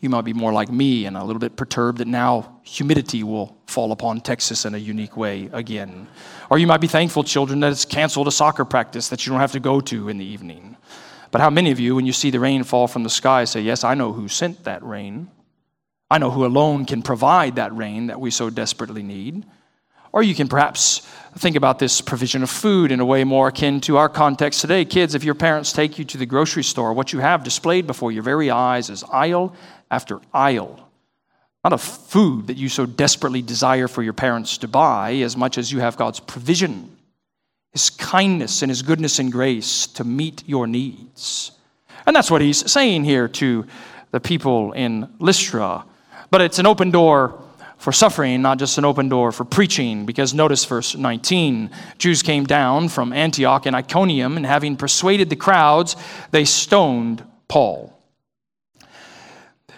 You 0.00 0.10
might 0.10 0.26
be 0.26 0.34
more 0.34 0.52
like 0.52 0.70
me 0.70 1.06
and 1.06 1.16
a 1.16 1.24
little 1.24 1.40
bit 1.40 1.56
perturbed 1.56 1.98
that 1.98 2.06
now 2.06 2.60
humidity 2.64 3.22
will 3.22 3.56
fall 3.66 3.92
upon 3.92 4.20
Texas 4.20 4.66
in 4.66 4.74
a 4.74 4.78
unique 4.78 5.16
way 5.16 5.48
again. 5.54 6.06
Or 6.50 6.58
you 6.58 6.66
might 6.66 6.82
be 6.82 6.86
thankful, 6.86 7.24
children, 7.24 7.60
that 7.60 7.72
it's 7.72 7.86
canceled 7.86 8.28
a 8.28 8.30
soccer 8.30 8.66
practice 8.66 9.08
that 9.08 9.24
you 9.24 9.32
don't 9.32 9.40
have 9.40 9.52
to 9.52 9.60
go 9.60 9.80
to 9.80 10.10
in 10.10 10.18
the 10.18 10.24
evening. 10.26 10.76
But 11.30 11.40
how 11.40 11.48
many 11.48 11.70
of 11.70 11.80
you, 11.80 11.94
when 11.94 12.04
you 12.04 12.12
see 12.12 12.28
the 12.28 12.40
rain 12.40 12.62
fall 12.62 12.86
from 12.86 13.04
the 13.04 13.10
sky, 13.10 13.44
say, 13.44 13.62
Yes, 13.62 13.82
I 13.82 13.94
know 13.94 14.12
who 14.12 14.28
sent 14.28 14.64
that 14.64 14.82
rain? 14.82 15.30
I 16.10 16.18
know 16.18 16.30
who 16.30 16.44
alone 16.44 16.84
can 16.84 17.00
provide 17.00 17.56
that 17.56 17.74
rain 17.74 18.08
that 18.08 18.20
we 18.20 18.30
so 18.30 18.50
desperately 18.50 19.02
need. 19.02 19.46
Or 20.12 20.22
you 20.22 20.34
can 20.34 20.48
perhaps 20.48 21.08
think 21.38 21.56
about 21.56 21.78
this 21.78 22.00
provision 22.00 22.42
of 22.42 22.50
food 22.50 22.90
in 22.90 23.00
a 23.00 23.04
way 23.04 23.24
more 23.24 23.48
akin 23.48 23.80
to 23.82 23.96
our 23.96 24.08
context 24.08 24.60
today. 24.60 24.84
Kids, 24.84 25.14
if 25.14 25.24
your 25.24 25.34
parents 25.34 25.72
take 25.72 25.98
you 25.98 26.04
to 26.06 26.18
the 26.18 26.26
grocery 26.26 26.64
store, 26.64 26.92
what 26.92 27.12
you 27.12 27.20
have 27.20 27.44
displayed 27.44 27.86
before 27.86 28.12
your 28.12 28.22
very 28.22 28.50
eyes 28.50 28.90
is 28.90 29.04
aisle 29.04 29.54
after 29.90 30.20
aisle. 30.34 30.88
Not 31.62 31.72
of 31.72 31.82
food 31.82 32.46
that 32.46 32.56
you 32.56 32.68
so 32.68 32.86
desperately 32.86 33.42
desire 33.42 33.86
for 33.86 34.02
your 34.02 34.12
parents 34.12 34.58
to 34.58 34.68
buy, 34.68 35.16
as 35.16 35.36
much 35.36 35.58
as 35.58 35.70
you 35.70 35.80
have 35.80 35.96
God's 35.96 36.18
provision, 36.18 36.96
His 37.72 37.90
kindness 37.90 38.62
and 38.62 38.70
His 38.70 38.82
goodness 38.82 39.18
and 39.18 39.30
grace 39.30 39.86
to 39.88 40.04
meet 40.04 40.42
your 40.48 40.66
needs. 40.66 41.52
And 42.06 42.16
that's 42.16 42.30
what 42.30 42.40
He's 42.40 42.70
saying 42.70 43.04
here 43.04 43.28
to 43.28 43.66
the 44.10 44.20
people 44.20 44.72
in 44.72 45.08
Lystra. 45.18 45.84
But 46.30 46.40
it's 46.40 46.58
an 46.58 46.66
open 46.66 46.90
door 46.90 47.40
for 47.80 47.92
suffering, 47.92 48.42
not 48.42 48.58
just 48.58 48.78
an 48.78 48.84
open 48.84 49.08
door 49.08 49.32
for 49.32 49.44
preaching. 49.44 50.06
Because 50.06 50.32
notice 50.32 50.64
verse 50.64 50.94
19 50.94 51.70
Jews 51.98 52.22
came 52.22 52.44
down 52.44 52.88
from 52.88 53.12
Antioch 53.12 53.66
and 53.66 53.74
Iconium, 53.74 54.36
and 54.36 54.46
having 54.46 54.76
persuaded 54.76 55.30
the 55.30 55.36
crowds, 55.36 55.96
they 56.30 56.44
stoned 56.44 57.24
Paul. 57.48 57.99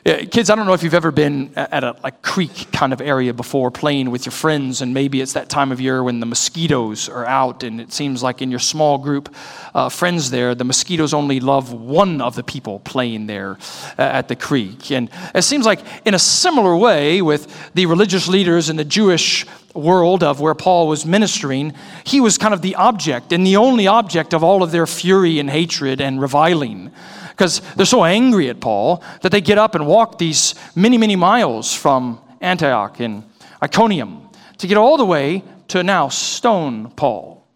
Kids, 0.04 0.50
I 0.50 0.56
don't 0.56 0.66
know 0.66 0.72
if 0.72 0.82
you've 0.82 0.94
ever 0.94 1.12
been 1.12 1.52
at 1.54 1.84
a 1.84 1.94
like 2.02 2.22
creek 2.22 2.72
kind 2.72 2.92
of 2.92 3.00
area 3.00 3.32
before 3.32 3.70
playing 3.70 4.10
with 4.10 4.26
your 4.26 4.32
friends, 4.32 4.82
and 4.82 4.92
maybe 4.92 5.20
it's 5.20 5.34
that 5.34 5.48
time 5.48 5.70
of 5.70 5.80
year 5.80 6.02
when 6.02 6.18
the 6.18 6.26
mosquitoes 6.26 7.08
are 7.08 7.24
out, 7.24 7.62
and 7.62 7.80
it 7.80 7.92
seems 7.92 8.20
like 8.20 8.42
in 8.42 8.50
your 8.50 8.58
small 8.58 8.98
group 8.98 9.32
uh, 9.74 9.88
friends 9.88 10.32
there, 10.32 10.56
the 10.56 10.64
mosquitoes 10.64 11.14
only 11.14 11.38
love 11.38 11.72
one 11.72 12.20
of 12.20 12.34
the 12.34 12.42
people 12.42 12.80
playing 12.80 13.28
there 13.28 13.58
uh, 13.96 14.02
at 14.02 14.26
the 14.26 14.34
creek. 14.34 14.90
And 14.90 15.08
it 15.36 15.42
seems 15.42 15.66
like 15.66 15.78
in 16.04 16.14
a 16.14 16.18
similar 16.18 16.76
way 16.76 17.22
with 17.22 17.70
the 17.74 17.86
religious 17.86 18.26
leaders 18.26 18.68
in 18.68 18.74
the 18.74 18.84
Jewish 18.84 19.46
world 19.72 20.24
of 20.24 20.40
where 20.40 20.56
Paul 20.56 20.88
was 20.88 21.06
ministering, 21.06 21.74
he 22.02 22.18
was 22.20 22.38
kind 22.38 22.52
of 22.52 22.60
the 22.60 22.74
object 22.74 23.32
and 23.32 23.46
the 23.46 23.56
only 23.56 23.86
object 23.86 24.34
of 24.34 24.42
all 24.42 24.64
of 24.64 24.72
their 24.72 24.88
fury 24.88 25.38
and 25.38 25.48
hatred 25.48 26.00
and 26.00 26.20
reviling 26.20 26.90
because 27.32 27.60
they're 27.76 27.86
so 27.86 28.04
angry 28.04 28.48
at 28.48 28.60
Paul 28.60 29.02
that 29.22 29.32
they 29.32 29.40
get 29.40 29.58
up 29.58 29.74
and 29.74 29.86
walk 29.86 30.18
these 30.18 30.54
many, 30.76 30.98
many 30.98 31.16
miles 31.16 31.74
from 31.74 32.20
Antioch 32.40 33.00
and 33.00 33.24
Iconium 33.62 34.28
to 34.58 34.66
get 34.66 34.76
all 34.76 34.96
the 34.96 35.04
way 35.04 35.42
to 35.68 35.82
now 35.82 36.08
stone 36.08 36.90
Paul. 36.90 37.46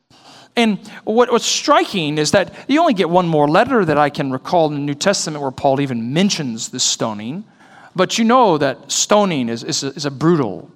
And 0.56 0.78
what, 1.04 1.30
what's 1.30 1.44
striking 1.44 2.16
is 2.16 2.30
that 2.30 2.54
you 2.66 2.80
only 2.80 2.94
get 2.94 3.10
one 3.10 3.28
more 3.28 3.46
letter 3.46 3.84
that 3.84 3.98
I 3.98 4.08
can 4.08 4.32
recall 4.32 4.68
in 4.68 4.74
the 4.74 4.80
New 4.80 4.94
Testament 4.94 5.42
where 5.42 5.50
Paul 5.50 5.80
even 5.80 6.14
mentions 6.14 6.70
the 6.70 6.80
stoning. 6.80 7.44
But 7.94 8.16
you 8.16 8.24
know 8.24 8.56
that 8.58 8.90
stoning 8.90 9.50
is, 9.50 9.62
is, 9.62 9.84
a, 9.84 9.88
is 9.88 10.06
a 10.06 10.10
brutal, 10.10 10.70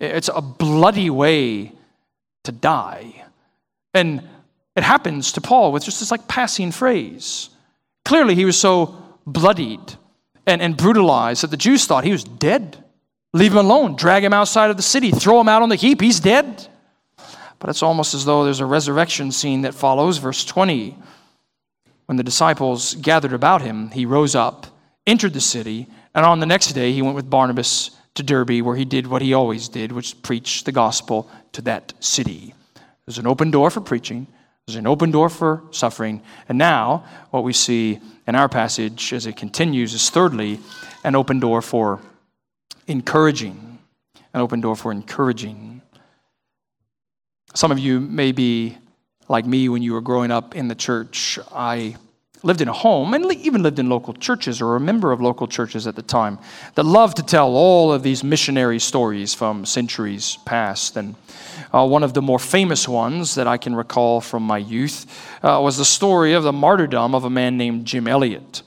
it's 0.00 0.30
a 0.34 0.40
bloody 0.40 1.10
way 1.10 1.72
to 2.44 2.52
die. 2.52 3.24
And 3.92 4.26
it 4.76 4.82
happens 4.82 5.32
to 5.32 5.40
Paul 5.40 5.72
with 5.72 5.84
just 5.84 6.00
this 6.00 6.10
like 6.10 6.26
passing 6.28 6.72
phrase. 6.72 7.50
Clearly, 8.08 8.34
he 8.34 8.46
was 8.46 8.58
so 8.58 8.96
bloodied 9.26 9.82
and, 10.46 10.62
and 10.62 10.78
brutalized 10.78 11.42
that 11.42 11.50
the 11.50 11.58
Jews 11.58 11.84
thought 11.84 12.04
he 12.04 12.10
was 12.10 12.24
dead. 12.24 12.82
Leave 13.34 13.52
him 13.52 13.58
alone, 13.58 13.96
drag 13.96 14.24
him 14.24 14.32
outside 14.32 14.70
of 14.70 14.78
the 14.78 14.82
city, 14.82 15.10
throw 15.10 15.38
him 15.38 15.48
out 15.50 15.60
on 15.60 15.68
the 15.68 15.76
heap, 15.76 16.00
he's 16.00 16.18
dead. 16.18 16.68
But 17.58 17.68
it's 17.68 17.82
almost 17.82 18.14
as 18.14 18.24
though 18.24 18.44
there's 18.44 18.60
a 18.60 18.64
resurrection 18.64 19.30
scene 19.30 19.60
that 19.60 19.74
follows. 19.74 20.16
Verse 20.16 20.42
20 20.46 20.96
When 22.06 22.16
the 22.16 22.22
disciples 22.22 22.94
gathered 22.94 23.34
about 23.34 23.60
him, 23.60 23.90
he 23.90 24.06
rose 24.06 24.34
up, 24.34 24.66
entered 25.06 25.34
the 25.34 25.40
city, 25.42 25.86
and 26.14 26.24
on 26.24 26.40
the 26.40 26.46
next 26.46 26.72
day 26.72 26.92
he 26.92 27.02
went 27.02 27.14
with 27.14 27.28
Barnabas 27.28 27.90
to 28.14 28.22
Derbe, 28.22 28.62
where 28.62 28.76
he 28.76 28.86
did 28.86 29.06
what 29.06 29.20
he 29.20 29.34
always 29.34 29.68
did, 29.68 29.92
which 29.92 30.22
preached 30.22 30.64
the 30.64 30.72
gospel 30.72 31.30
to 31.52 31.60
that 31.60 31.92
city. 32.00 32.54
There's 33.04 33.18
an 33.18 33.26
open 33.26 33.50
door 33.50 33.68
for 33.68 33.82
preaching, 33.82 34.28
there's 34.68 34.76
an 34.76 34.86
open 34.86 35.10
door 35.10 35.30
for 35.30 35.62
suffering. 35.70 36.20
And 36.46 36.58
now, 36.58 37.06
what 37.30 37.42
we 37.42 37.54
see 37.54 38.00
in 38.26 38.34
our 38.34 38.50
passage 38.50 39.14
as 39.14 39.24
it 39.24 39.34
continues 39.34 39.94
is 39.94 40.10
thirdly, 40.10 40.60
an 41.04 41.14
open 41.14 41.40
door 41.40 41.62
for 41.62 42.02
encouraging. 42.86 43.78
An 44.34 44.42
open 44.42 44.60
door 44.60 44.76
for 44.76 44.92
encouraging. 44.92 45.80
Some 47.54 47.72
of 47.72 47.78
you 47.78 47.98
may 47.98 48.30
be 48.32 48.76
like 49.26 49.46
me 49.46 49.70
when 49.70 49.80
you 49.80 49.94
were 49.94 50.02
growing 50.02 50.30
up 50.30 50.54
in 50.54 50.68
the 50.68 50.74
church. 50.74 51.38
I 51.50 51.96
lived 52.42 52.60
in 52.60 52.68
a 52.68 52.72
home 52.74 53.14
and 53.14 53.32
even 53.32 53.62
lived 53.62 53.78
in 53.78 53.88
local 53.88 54.12
churches 54.12 54.60
or 54.60 54.76
a 54.76 54.80
member 54.80 55.12
of 55.12 55.22
local 55.22 55.46
churches 55.46 55.86
at 55.86 55.96
the 55.96 56.02
time 56.02 56.38
that 56.74 56.84
loved 56.84 57.16
to 57.16 57.22
tell 57.22 57.56
all 57.56 57.90
of 57.90 58.02
these 58.02 58.22
missionary 58.22 58.78
stories 58.78 59.32
from 59.32 59.64
centuries 59.64 60.36
past. 60.44 60.98
And 60.98 61.14
uh, 61.72 61.86
one 61.86 62.02
of 62.02 62.14
the 62.14 62.22
more 62.22 62.38
famous 62.38 62.88
ones 62.88 63.34
that 63.34 63.46
I 63.46 63.58
can 63.58 63.74
recall 63.74 64.20
from 64.20 64.42
my 64.42 64.58
youth 64.58 65.06
uh, 65.42 65.60
was 65.62 65.76
the 65.76 65.84
story 65.84 66.32
of 66.32 66.42
the 66.42 66.52
martyrdom 66.52 67.14
of 67.14 67.24
a 67.24 67.30
man 67.30 67.56
named 67.56 67.86
Jim 67.86 68.08
Elliot. 68.08 68.62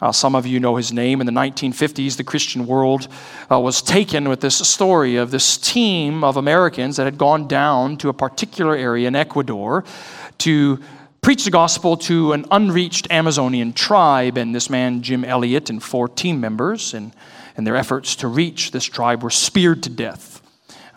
Uh, 0.00 0.12
some 0.12 0.34
of 0.34 0.46
you 0.46 0.60
know 0.60 0.76
his 0.76 0.92
name. 0.92 1.20
In 1.20 1.26
the 1.26 1.32
1950s, 1.32 2.16
the 2.16 2.24
Christian 2.24 2.66
world 2.66 3.08
uh, 3.50 3.58
was 3.58 3.80
taken 3.80 4.28
with 4.28 4.40
this 4.40 4.56
story 4.56 5.16
of 5.16 5.30
this 5.30 5.56
team 5.56 6.22
of 6.24 6.36
Americans 6.36 6.96
that 6.96 7.04
had 7.04 7.16
gone 7.16 7.48
down 7.48 7.96
to 7.98 8.08
a 8.08 8.12
particular 8.12 8.76
area 8.76 9.08
in 9.08 9.16
Ecuador 9.16 9.84
to 10.38 10.80
preach 11.22 11.44
the 11.44 11.50
gospel 11.50 11.96
to 11.96 12.32
an 12.32 12.44
unreached 12.50 13.10
Amazonian 13.10 13.72
tribe. 13.72 14.36
And 14.36 14.54
this 14.54 14.68
man, 14.68 15.00
Jim 15.00 15.24
Elliot, 15.24 15.70
and 15.70 15.82
four 15.82 16.08
team 16.08 16.40
members, 16.40 16.92
and, 16.92 17.14
and 17.56 17.66
their 17.66 17.76
efforts 17.76 18.16
to 18.16 18.28
reach 18.28 18.72
this 18.72 18.84
tribe 18.84 19.22
were 19.22 19.30
speared 19.30 19.82
to 19.84 19.90
death 19.90 20.33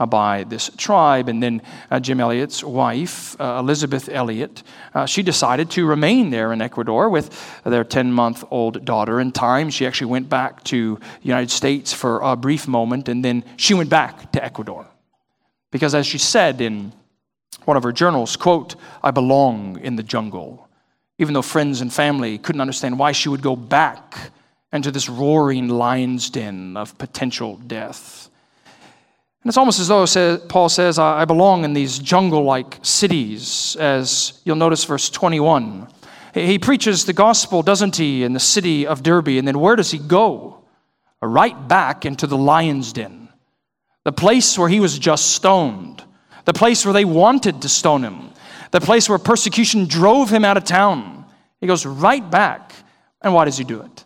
by 0.06 0.44
this 0.44 0.70
tribe. 0.78 1.30
And 1.30 1.42
then 1.42 1.62
uh, 1.90 2.00
Jim 2.00 2.20
Elliot's 2.20 2.64
wife, 2.64 3.40
uh, 3.42 3.58
Elizabeth 3.60 4.10
Elliot, 4.10 4.64
uh, 4.94 5.06
she 5.06 5.24
decided 5.24 5.70
to 5.72 5.86
remain 5.86 6.30
there 6.30 6.54
in 6.54 6.62
Ecuador 6.62 7.10
with 7.10 7.62
their 7.64 7.84
10 7.84 8.12
month 8.12 8.44
old 8.52 8.86
daughter. 8.86 9.20
In 9.20 9.32
time, 9.32 9.70
she 9.70 9.86
actually 9.86 10.12
went 10.12 10.30
back 10.30 10.64
to 10.66 10.96
the 10.96 11.28
United 11.28 11.52
States 11.52 11.94
for 11.94 12.20
a 12.20 12.36
brief 12.36 12.68
moment, 12.68 13.10
and 13.10 13.24
then 13.26 13.44
she 13.56 13.74
went 13.74 13.90
back 13.90 14.32
to 14.34 14.44
Ecuador. 14.44 14.88
Because 15.72 15.96
as 15.96 16.06
she 16.06 16.18
said 16.18 16.62
in 16.62 16.94
one 17.66 17.78
of 17.78 17.84
her 17.84 17.92
journals, 17.92 18.36
quote, 18.36 18.76
I 19.04 19.12
belong 19.12 19.80
in 19.80 19.96
the 19.96 20.04
jungle. 20.04 20.68
Even 21.18 21.34
though 21.34 21.42
friends 21.42 21.82
and 21.82 21.92
family 21.92 22.38
couldn't 22.38 22.62
understand 22.62 23.00
why 23.00 23.12
she 23.12 23.28
would 23.28 23.42
go 23.42 23.56
back 23.56 24.32
into 24.72 24.92
this 24.92 25.10
roaring 25.10 25.68
lion's 25.68 26.30
den 26.30 26.78
of 26.78 26.98
potential 26.98 27.58
death. 27.58 28.27
And 29.48 29.52
it's 29.52 29.58
almost 29.58 29.80
as 29.80 29.88
though 29.88 30.38
Paul 30.50 30.68
says, 30.68 31.00
I 31.00 31.24
belong 31.24 31.64
in 31.64 31.72
these 31.72 32.00
jungle 32.00 32.44
like 32.44 32.80
cities, 32.82 33.78
as 33.80 34.42
you'll 34.44 34.58
notice 34.58 34.84
verse 34.84 35.10
21. 35.10 35.88
He 36.34 36.60
preaches 36.60 37.06
the 37.06 37.14
gospel, 37.14 37.64
doesn't 37.64 37.96
he, 37.96 38.26
in 38.26 38.34
the 38.34 38.42
city 38.42 38.86
of 38.86 39.04
Derbe, 39.04 39.30
and 39.30 39.48
then 39.48 39.58
where 39.62 39.78
does 39.78 39.90
he 39.90 40.00
go? 40.00 40.66
Right 41.22 41.66
back 41.66 42.06
into 42.06 42.28
the 42.28 42.36
lion's 42.36 42.92
den, 42.92 43.30
the 44.04 44.12
place 44.12 44.60
where 44.60 44.68
he 44.68 44.82
was 44.82 45.00
just 45.00 45.32
stoned, 45.32 46.04
the 46.44 46.52
place 46.52 46.86
where 46.86 46.92
they 46.92 47.06
wanted 47.06 47.62
to 47.62 47.70
stone 47.70 48.04
him, 48.04 48.32
the 48.72 48.82
place 48.82 49.08
where 49.08 49.18
persecution 49.18 49.86
drove 49.86 50.30
him 50.30 50.44
out 50.44 50.58
of 50.58 50.66
town. 50.66 51.24
He 51.62 51.68
goes 51.68 51.86
right 51.86 52.30
back. 52.30 52.74
And 53.22 53.34
why 53.34 53.46
does 53.46 53.58
he 53.58 53.64
do 53.64 53.80
it? 53.80 54.04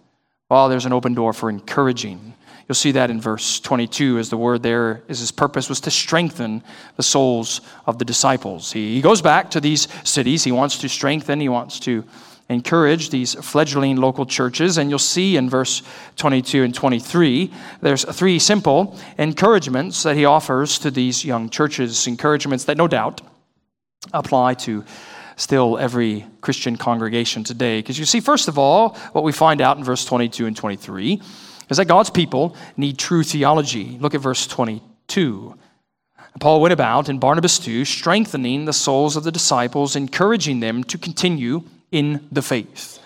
Well, 0.52 0.70
there's 0.70 0.86
an 0.86 0.94
open 0.94 1.16
door 1.16 1.34
for 1.34 1.50
encouraging. 1.50 2.31
You'll 2.72 2.76
see 2.76 2.94
that 2.94 3.12
in 3.12 3.20
verse 3.20 3.60
22 3.60 4.18
as 4.18 4.30
the 4.30 4.38
word 4.38 4.64
there 4.64 5.04
is 5.10 5.20
his 5.20 5.30
purpose 5.30 5.68
was 5.68 5.82
to 5.82 5.92
strengthen 5.92 6.64
the 6.96 7.04
souls 7.04 7.60
of 7.86 8.00
the 8.00 8.06
disciples. 8.06 8.72
He, 8.72 8.96
he 8.96 9.02
goes 9.02 9.22
back 9.22 9.52
to 9.52 9.60
these 9.60 9.90
cities. 10.06 10.46
He 10.46 10.54
wants 10.54 10.78
to 10.78 10.88
strengthen, 10.88 11.42
he 11.42 11.50
wants 11.50 11.82
to 11.82 12.06
encourage 12.48 13.10
these 13.10 13.34
fledgling 13.34 13.98
local 13.98 14.26
churches. 14.26 14.78
And 14.78 14.90
you'll 14.90 15.00
see 15.00 15.36
in 15.36 15.50
verse 15.50 15.84
22 16.16 16.64
and 16.64 16.74
23, 16.74 17.52
there's 17.82 18.06
three 18.06 18.40
simple 18.40 18.98
encouragements 19.18 20.04
that 20.04 20.16
he 20.16 20.24
offers 20.24 20.80
to 20.80 20.92
these 20.92 21.26
young 21.26 21.50
churches, 21.50 22.08
encouragements 22.08 22.64
that 22.64 22.78
no 22.78 22.88
doubt 22.88 23.20
apply 24.14 24.54
to 24.54 24.86
still 25.36 25.78
every 25.78 26.26
Christian 26.40 26.78
congregation 26.78 27.44
today. 27.44 27.80
Because 27.80 28.00
you 28.00 28.06
see, 28.06 28.22
first 28.22 28.48
of 28.48 28.58
all, 28.58 28.96
what 29.12 29.26
we 29.26 29.34
find 29.34 29.60
out 29.60 29.78
in 29.78 29.84
verse 29.84 30.06
22 30.06 30.46
and 30.46 30.56
23 30.56 31.22
is 31.72 31.78
that 31.78 31.86
God's 31.86 32.10
people 32.10 32.56
need 32.76 32.98
true 33.00 33.24
theology. 33.24 33.98
Look 34.00 34.14
at 34.14 34.22
verse 34.22 34.46
22. 34.46 35.58
Paul 36.40 36.62
went 36.62 36.74
about, 36.74 37.08
and 37.08 37.20
Barnabas 37.20 37.60
too, 37.60 37.86
strengthening 37.86 38.66
the 38.66 38.74
souls 38.74 39.16
of 39.16 39.24
the 39.24 39.32
disciples, 39.32 39.96
encouraging 39.96 40.60
them 40.60 40.84
to 40.84 40.98
continue 40.98 41.64
in 41.92 42.28
the 42.30 42.42
faith. 42.42 43.00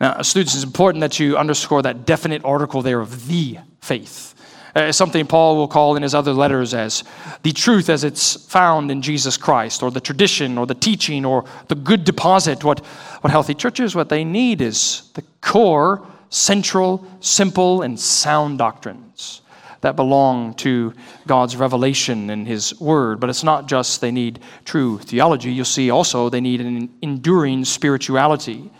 Now, 0.00 0.20
students, 0.22 0.54
it's 0.54 0.64
important 0.64 1.00
that 1.00 1.20
you 1.20 1.36
underscore 1.36 1.80
that 1.82 2.04
definite 2.04 2.44
article 2.44 2.82
there 2.82 3.00
of 3.00 3.28
the 3.28 3.58
faith. 3.80 4.34
Uh, 4.74 4.92
something 4.92 5.26
Paul 5.26 5.56
will 5.56 5.68
call 5.68 5.96
in 5.96 6.02
his 6.02 6.14
other 6.14 6.34
letters 6.34 6.74
as 6.74 7.02
the 7.44 7.52
truth 7.52 7.88
as 7.88 8.04
it's 8.04 8.34
found 8.46 8.90
in 8.90 9.00
Jesus 9.00 9.36
Christ, 9.36 9.82
or 9.82 9.90
the 9.90 10.00
tradition, 10.00 10.58
or 10.58 10.66
the 10.66 10.74
teaching, 10.74 11.24
or 11.24 11.44
the 11.68 11.76
good 11.76 12.04
deposit. 12.04 12.62
What, 12.62 12.80
what 13.20 13.30
healthy 13.30 13.54
churches, 13.54 13.94
what 13.94 14.08
they 14.08 14.24
need 14.24 14.60
is 14.60 15.10
the 15.14 15.22
core, 15.40 16.06
central, 16.30 17.06
simple, 17.20 17.82
and 17.82 17.98
sound 17.98 18.58
doctrines 18.58 19.42
that 19.80 19.96
belong 19.96 20.54
to 20.54 20.92
God's 21.26 21.56
revelation 21.56 22.30
and 22.30 22.46
His 22.46 22.78
Word. 22.80 23.20
But 23.20 23.30
it's 23.30 23.44
not 23.44 23.68
just 23.68 24.00
they 24.00 24.10
need 24.10 24.40
true 24.64 24.98
theology. 24.98 25.52
You'll 25.52 25.64
see 25.64 25.90
also 25.90 26.28
they 26.28 26.40
need 26.40 26.60
an 26.60 26.92
enduring 27.02 27.64
spirituality. 27.64 28.70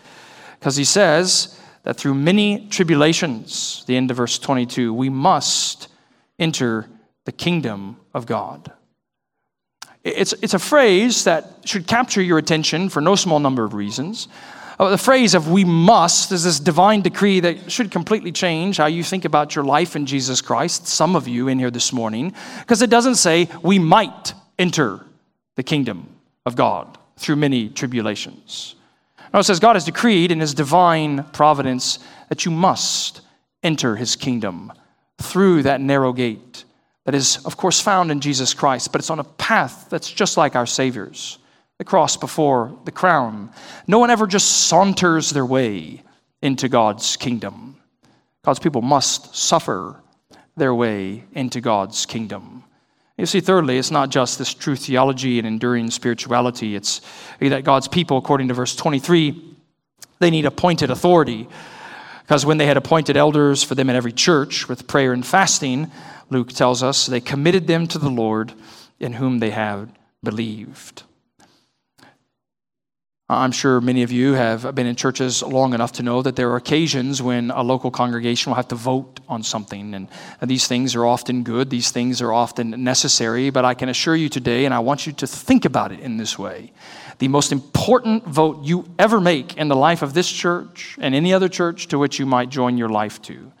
Because 0.59 0.75
He 0.75 0.83
says 0.83 1.59
that 1.83 1.97
through 1.97 2.15
many 2.15 2.67
tribulations, 2.67 3.83
the 3.87 3.95
end 3.95 4.11
of 4.11 4.17
verse 4.17 4.37
22, 4.39 4.93
we 4.93 5.09
must 5.09 5.87
enter 6.39 6.87
the 7.25 7.31
kingdom 7.31 7.97
of 8.13 8.25
God. 8.25 8.71
It's, 10.03 10.33
it's 10.41 10.53
a 10.53 10.59
phrase 10.59 11.25
that 11.25 11.59
should 11.65 11.87
capture 11.87 12.21
your 12.21 12.37
attention 12.37 12.89
for 12.89 13.01
no 13.01 13.15
small 13.15 13.39
number 13.39 13.63
of 13.63 13.73
reasons. 13.73 14.27
Uh, 14.79 14.89
the 14.89 14.97
phrase 14.97 15.33
of 15.33 15.49
we 15.49 15.65
must 15.65 16.31
is 16.31 16.43
this 16.43 16.59
divine 16.59 17.01
decree 17.01 17.39
that 17.39 17.71
should 17.71 17.89
completely 17.89 18.31
change 18.31 18.77
how 18.77 18.85
you 18.85 19.03
think 19.03 19.25
about 19.25 19.55
your 19.55 19.65
life 19.65 19.95
in 19.95 20.05
Jesus 20.05 20.39
Christ, 20.39 20.87
some 20.87 21.15
of 21.15 21.27
you 21.27 21.47
in 21.47 21.57
here 21.57 21.71
this 21.71 21.91
morning, 21.91 22.33
because 22.59 22.83
it 22.83 22.89
doesn't 22.89 23.15
say 23.15 23.49
we 23.63 23.79
might 23.79 24.33
enter 24.59 25.03
the 25.55 25.63
kingdom 25.63 26.07
of 26.45 26.55
God 26.55 26.97
through 27.17 27.37
many 27.37 27.69
tribulations. 27.69 28.75
No, 29.33 29.39
it 29.39 29.43
says 29.43 29.59
God 29.59 29.75
has 29.75 29.85
decreed 29.85 30.31
in 30.31 30.39
his 30.39 30.53
divine 30.53 31.23
providence 31.33 31.97
that 32.29 32.45
you 32.45 32.51
must 32.51 33.21
enter 33.63 33.95
his 33.95 34.15
kingdom 34.15 34.71
through 35.17 35.63
that 35.63 35.81
narrow 35.81 36.13
gate 36.13 36.65
that 37.05 37.15
is, 37.15 37.43
of 37.45 37.57
course, 37.57 37.81
found 37.81 38.11
in 38.11 38.19
Jesus 38.19 38.53
Christ, 38.53 38.91
but 38.91 39.01
it's 39.01 39.09
on 39.09 39.19
a 39.19 39.23
path 39.23 39.87
that's 39.89 40.11
just 40.11 40.37
like 40.37 40.55
our 40.55 40.67
Savior's 40.67 41.39
the 41.77 41.85
cross 41.85 42.17
before 42.17 42.77
the 42.85 42.91
crown. 42.91 43.51
No 43.87 43.99
one 43.99 44.09
ever 44.09 44.27
just 44.27 44.67
saunters 44.67 45.29
their 45.29 45.45
way 45.45 46.01
into 46.41 46.69
God's 46.69 47.15
kingdom. 47.15 47.77
God's 48.43 48.59
people 48.59 48.81
must 48.81 49.35
suffer 49.35 50.01
their 50.55 50.73
way 50.73 51.25
into 51.33 51.61
God's 51.61 52.05
kingdom. 52.05 52.63
You 53.17 53.25
see, 53.25 53.39
thirdly, 53.39 53.77
it's 53.77 53.91
not 53.91 54.09
just 54.09 54.37
this 54.37 54.53
true 54.53 54.75
theology 54.75 55.39
and 55.39 55.47
enduring 55.47 55.89
spirituality. 55.91 56.75
It's 56.75 57.01
that 57.39 57.63
God's 57.63 57.87
people, 57.87 58.17
according 58.17 58.47
to 58.49 58.53
verse 58.53 58.75
23, 58.75 59.55
they 60.19 60.29
need 60.29 60.45
appointed 60.45 60.91
authority. 60.91 61.47
Because 62.21 62.45
when 62.45 62.57
they 62.57 62.65
had 62.65 62.77
appointed 62.77 63.17
elders 63.17 63.63
for 63.63 63.75
them 63.75 63.89
in 63.89 63.95
every 63.95 64.11
church 64.11 64.67
with 64.67 64.87
prayer 64.87 65.13
and 65.13 65.25
fasting, 65.25 65.91
Luke 66.29 66.49
tells 66.49 66.83
us, 66.83 67.05
they 67.05 67.21
committed 67.21 67.67
them 67.67 67.87
to 67.87 67.97
the 67.97 68.09
Lord 68.09 68.53
in 68.99 69.13
whom 69.13 69.39
they 69.39 69.51
had 69.51 69.91
believed. 70.23 71.03
Uh, 73.29 73.39
I'm 73.39 73.51
sure 73.51 73.81
many 73.81 74.03
of 74.03 74.11
you 74.11 74.33
have 74.33 74.73
been 74.73 74.87
in 74.87 74.95
churches 74.95 75.43
long 75.43 75.73
enough 75.73 75.91
to 75.93 76.03
know 76.03 76.21
that 76.21 76.37
there 76.37 76.49
are 76.51 76.55
occasions 76.55 77.21
when 77.21 77.51
a 77.51 77.61
local 77.61 77.91
congregation 77.91 78.51
will 78.51 78.55
have 78.55 78.69
to 78.69 78.75
vote 78.75 79.19
on 79.27 79.43
something. 79.43 79.93
And 79.93 80.07
these 80.41 80.65
things 80.65 80.95
are 80.95 81.05
often 81.05 81.43
good, 81.43 81.69
these 81.69 81.91
things 81.91 82.21
are 82.21 82.31
often 82.31 82.85
necessary. 82.85 83.49
But 83.49 83.65
I 83.65 83.73
can 83.73 83.89
assure 83.89 84.15
you 84.15 84.29
today, 84.29 84.63
and 84.63 84.73
I 84.73 84.79
want 84.79 85.05
you 85.05 85.11
to 85.11 85.27
think 85.27 85.65
about 85.65 85.91
it 85.91 85.99
in 85.99 86.15
this 86.15 86.39
way 86.39 86.71
the 87.19 87.27
most 87.27 87.51
important 87.51 88.23
vote 88.25 88.63
you 88.63 88.87
ever 88.99 89.19
make 89.19 89.57
in 89.57 89.67
the 89.67 89.75
life 89.75 90.03
of 90.03 90.13
this 90.13 90.31
church 90.31 90.95
and 91.01 91.15
any 91.15 91.33
other 91.33 91.49
church 91.49 91.87
to 91.87 91.97
which 91.97 92.19
you 92.19 92.25
might 92.25 92.49
join 92.49 92.77
your 92.77 92.89
life 92.89 93.19
to 93.23 93.51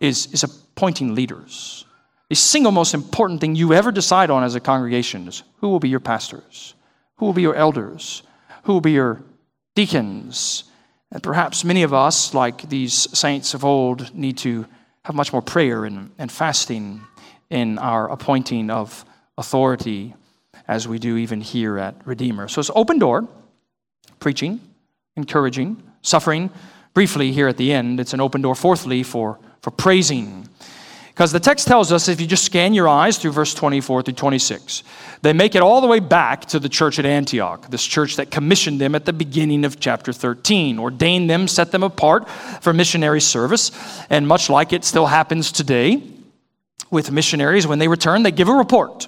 is, 0.00 0.32
is 0.32 0.42
appointing 0.42 1.14
leaders. 1.14 1.84
The 2.30 2.34
single 2.34 2.72
most 2.72 2.94
important 2.94 3.42
thing 3.42 3.54
you 3.54 3.74
ever 3.74 3.92
decide 3.92 4.30
on 4.30 4.42
as 4.42 4.54
a 4.54 4.60
congregation 4.60 5.28
is 5.28 5.42
who 5.58 5.68
will 5.68 5.80
be 5.80 5.90
your 5.90 6.00
pastors, 6.00 6.74
who 7.16 7.26
will 7.26 7.34
be 7.34 7.42
your 7.42 7.54
elders 7.54 8.22
who 8.64 8.72
will 8.72 8.80
be 8.80 8.92
your 8.92 9.22
deacons. 9.74 10.64
And 11.10 11.22
perhaps 11.22 11.64
many 11.64 11.82
of 11.82 11.94
us, 11.94 12.34
like 12.34 12.68
these 12.68 12.94
saints 13.16 13.54
of 13.54 13.64
old, 13.64 14.14
need 14.14 14.38
to 14.38 14.66
have 15.04 15.14
much 15.14 15.32
more 15.32 15.42
prayer 15.42 15.84
and, 15.84 16.10
and 16.18 16.30
fasting 16.32 17.02
in 17.50 17.78
our 17.78 18.10
appointing 18.10 18.70
of 18.70 19.04
authority 19.38 20.14
as 20.66 20.88
we 20.88 20.98
do 20.98 21.16
even 21.16 21.40
here 21.40 21.78
at 21.78 21.94
Redeemer. 22.06 22.48
So 22.48 22.60
it's 22.60 22.70
open 22.74 22.98
door, 22.98 23.28
preaching, 24.18 24.60
encouraging, 25.16 25.82
suffering. 26.02 26.50
Briefly, 26.94 27.32
here 27.32 27.48
at 27.48 27.56
the 27.56 27.72
end, 27.72 28.00
it's 28.00 28.14
an 28.14 28.20
open 28.20 28.40
door, 28.40 28.54
fourthly, 28.54 29.02
for, 29.02 29.38
for 29.60 29.70
praising. 29.70 30.48
Because 31.14 31.30
the 31.30 31.38
text 31.38 31.68
tells 31.68 31.92
us, 31.92 32.08
if 32.08 32.20
you 32.20 32.26
just 32.26 32.44
scan 32.44 32.74
your 32.74 32.88
eyes 32.88 33.18
through 33.18 33.30
verse 33.30 33.54
24 33.54 34.02
through 34.02 34.14
26, 34.14 34.82
they 35.22 35.32
make 35.32 35.54
it 35.54 35.62
all 35.62 35.80
the 35.80 35.86
way 35.86 36.00
back 36.00 36.44
to 36.46 36.58
the 36.58 36.68
church 36.68 36.98
at 36.98 37.06
Antioch, 37.06 37.70
this 37.70 37.84
church 37.84 38.16
that 38.16 38.32
commissioned 38.32 38.80
them 38.80 38.96
at 38.96 39.04
the 39.04 39.12
beginning 39.12 39.64
of 39.64 39.78
chapter 39.78 40.12
13, 40.12 40.76
ordained 40.76 41.30
them, 41.30 41.46
set 41.46 41.70
them 41.70 41.84
apart 41.84 42.28
for 42.28 42.72
missionary 42.72 43.20
service. 43.20 43.70
And 44.10 44.26
much 44.26 44.50
like 44.50 44.72
it 44.72 44.84
still 44.84 45.06
happens 45.06 45.52
today 45.52 46.02
with 46.90 47.12
missionaries, 47.12 47.64
when 47.64 47.78
they 47.78 47.86
return, 47.86 48.24
they 48.24 48.32
give 48.32 48.48
a 48.48 48.52
report. 48.52 49.06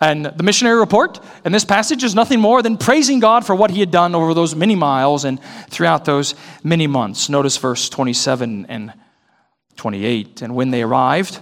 And 0.00 0.26
the 0.26 0.42
missionary 0.42 0.80
report 0.80 1.20
in 1.44 1.52
this 1.52 1.64
passage 1.64 2.02
is 2.02 2.12
nothing 2.14 2.40
more 2.40 2.60
than 2.60 2.76
praising 2.76 3.20
God 3.20 3.46
for 3.46 3.54
what 3.54 3.70
he 3.70 3.78
had 3.78 3.92
done 3.92 4.16
over 4.16 4.34
those 4.34 4.56
many 4.56 4.74
miles 4.74 5.24
and 5.24 5.40
throughout 5.70 6.04
those 6.04 6.34
many 6.64 6.88
months. 6.88 7.28
Notice 7.28 7.56
verse 7.56 7.88
27 7.88 8.66
and 8.68 8.92
28. 9.76 10.42
And 10.42 10.54
when 10.54 10.70
they 10.70 10.82
arrived, 10.82 11.40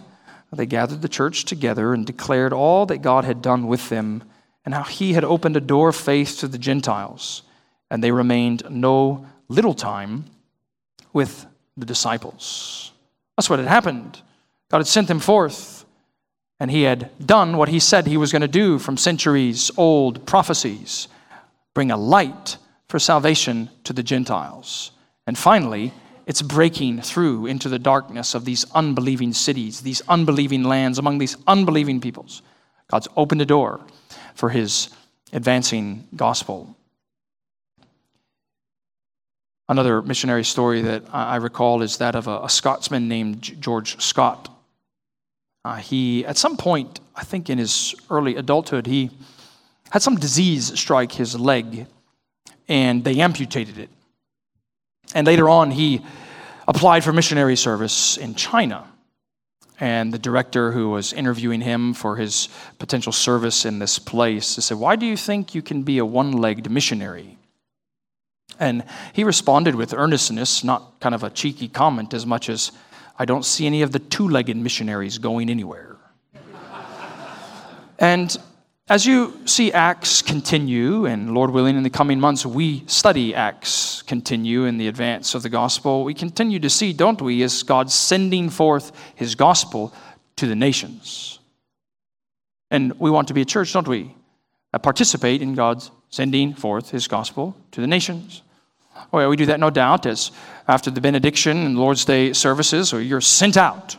they 0.52 0.66
gathered 0.66 1.02
the 1.02 1.08
church 1.08 1.44
together 1.44 1.92
and 1.92 2.06
declared 2.06 2.52
all 2.52 2.86
that 2.86 3.02
God 3.02 3.24
had 3.24 3.42
done 3.42 3.66
with 3.66 3.88
them 3.88 4.22
and 4.64 4.74
how 4.74 4.84
he 4.84 5.12
had 5.12 5.24
opened 5.24 5.56
a 5.56 5.60
door 5.60 5.88
of 5.90 5.96
faith 5.96 6.38
to 6.38 6.48
the 6.48 6.58
Gentiles. 6.58 7.42
And 7.90 8.02
they 8.02 8.12
remained 8.12 8.62
no 8.70 9.26
little 9.48 9.74
time 9.74 10.24
with 11.12 11.46
the 11.76 11.86
disciples. 11.86 12.92
That's 13.36 13.50
what 13.50 13.58
had 13.58 13.68
happened. 13.68 14.20
God 14.70 14.78
had 14.78 14.86
sent 14.86 15.08
them 15.08 15.20
forth, 15.20 15.84
and 16.58 16.70
he 16.70 16.82
had 16.82 17.10
done 17.24 17.56
what 17.56 17.68
he 17.68 17.78
said 17.78 18.06
he 18.06 18.16
was 18.16 18.32
going 18.32 18.42
to 18.42 18.48
do 18.48 18.78
from 18.78 18.96
centuries 18.96 19.70
old 19.76 20.26
prophecies 20.26 21.08
bring 21.74 21.90
a 21.90 21.96
light 21.96 22.56
for 22.88 22.98
salvation 22.98 23.68
to 23.82 23.92
the 23.92 24.02
Gentiles. 24.02 24.92
And 25.26 25.36
finally, 25.36 25.92
it's 26.26 26.42
breaking 26.42 27.02
through 27.02 27.46
into 27.46 27.68
the 27.68 27.78
darkness 27.78 28.34
of 28.34 28.44
these 28.44 28.64
unbelieving 28.72 29.32
cities, 29.32 29.82
these 29.82 30.02
unbelieving 30.08 30.64
lands, 30.64 30.98
among 30.98 31.18
these 31.18 31.36
unbelieving 31.46 32.00
peoples. 32.00 32.42
God's 32.90 33.08
opened 33.16 33.42
a 33.42 33.46
door 33.46 33.80
for 34.34 34.50
his 34.50 34.88
advancing 35.32 36.06
gospel. 36.16 36.76
Another 39.68 40.02
missionary 40.02 40.44
story 40.44 40.82
that 40.82 41.02
I 41.12 41.36
recall 41.36 41.82
is 41.82 41.98
that 41.98 42.14
of 42.14 42.26
a, 42.26 42.40
a 42.42 42.48
Scotsman 42.48 43.08
named 43.08 43.60
George 43.60 44.00
Scott. 44.02 44.50
Uh, 45.64 45.76
he, 45.76 46.26
at 46.26 46.36
some 46.36 46.58
point, 46.58 47.00
I 47.16 47.24
think 47.24 47.48
in 47.48 47.56
his 47.56 47.94
early 48.10 48.36
adulthood, 48.36 48.86
he 48.86 49.10
had 49.90 50.02
some 50.02 50.16
disease 50.16 50.78
strike 50.78 51.12
his 51.12 51.38
leg 51.38 51.86
and 52.68 53.04
they 53.04 53.20
amputated 53.20 53.78
it. 53.78 53.90
And 55.14 55.26
later 55.26 55.48
on, 55.48 55.70
he 55.70 56.04
applied 56.66 57.04
for 57.04 57.12
missionary 57.12 57.56
service 57.56 58.16
in 58.16 58.34
China. 58.34 58.84
And 59.80 60.12
the 60.12 60.18
director 60.18 60.72
who 60.72 60.90
was 60.90 61.12
interviewing 61.12 61.60
him 61.60 61.94
for 61.94 62.16
his 62.16 62.48
potential 62.78 63.12
service 63.12 63.64
in 63.64 63.78
this 63.78 63.98
place 63.98 64.46
said, 64.46 64.78
Why 64.78 64.96
do 64.96 65.06
you 65.06 65.16
think 65.16 65.54
you 65.54 65.62
can 65.62 65.82
be 65.82 65.98
a 65.98 66.04
one 66.04 66.32
legged 66.32 66.70
missionary? 66.70 67.38
And 68.60 68.84
he 69.12 69.24
responded 69.24 69.74
with 69.74 69.92
earnestness, 69.94 70.62
not 70.62 71.00
kind 71.00 71.14
of 71.14 71.24
a 71.24 71.30
cheeky 71.30 71.68
comment 71.68 72.14
as 72.14 72.24
much 72.24 72.48
as, 72.48 72.70
I 73.18 73.24
don't 73.24 73.44
see 73.44 73.66
any 73.66 73.82
of 73.82 73.90
the 73.90 73.98
two 73.98 74.28
legged 74.28 74.56
missionaries 74.56 75.18
going 75.18 75.50
anywhere. 75.50 75.96
and 77.98 78.36
as 78.88 79.06
you 79.06 79.40
see 79.46 79.72
Acts 79.72 80.20
continue, 80.20 81.06
and 81.06 81.32
Lord 81.32 81.50
willing, 81.50 81.76
in 81.76 81.82
the 81.82 81.90
coming 81.90 82.20
months, 82.20 82.44
we 82.44 82.84
study 82.86 83.34
Acts 83.34 84.02
continue 84.02 84.66
in 84.66 84.76
the 84.76 84.88
advance 84.88 85.34
of 85.34 85.42
the 85.42 85.48
gospel, 85.48 86.04
we 86.04 86.12
continue 86.12 86.58
to 86.58 86.68
see, 86.68 86.92
don't 86.92 87.22
we, 87.22 87.42
as 87.42 87.62
God 87.62 87.90
sending 87.90 88.50
forth 88.50 88.92
his 89.14 89.34
gospel 89.34 89.94
to 90.36 90.46
the 90.46 90.54
nations. 90.54 91.38
And 92.70 92.98
we 93.00 93.10
want 93.10 93.28
to 93.28 93.34
be 93.34 93.40
a 93.40 93.46
church, 93.46 93.72
don't 93.72 93.88
we, 93.88 94.14
that 94.72 94.82
participate 94.82 95.40
in 95.40 95.54
God's 95.54 95.90
sending 96.10 96.52
forth 96.52 96.90
his 96.90 97.08
gospel 97.08 97.56
to 97.70 97.80
the 97.80 97.86
nations. 97.86 98.42
Oh, 98.96 99.18
well, 99.18 99.30
we 99.30 99.36
do 99.36 99.46
that, 99.46 99.60
no 99.60 99.70
doubt, 99.70 100.04
as 100.04 100.30
after 100.68 100.90
the 100.90 101.00
benediction 101.00 101.56
and 101.56 101.78
Lord's 101.78 102.04
Day 102.04 102.34
services, 102.34 102.92
or 102.92 103.00
you're 103.00 103.22
sent 103.22 103.56
out 103.56 103.96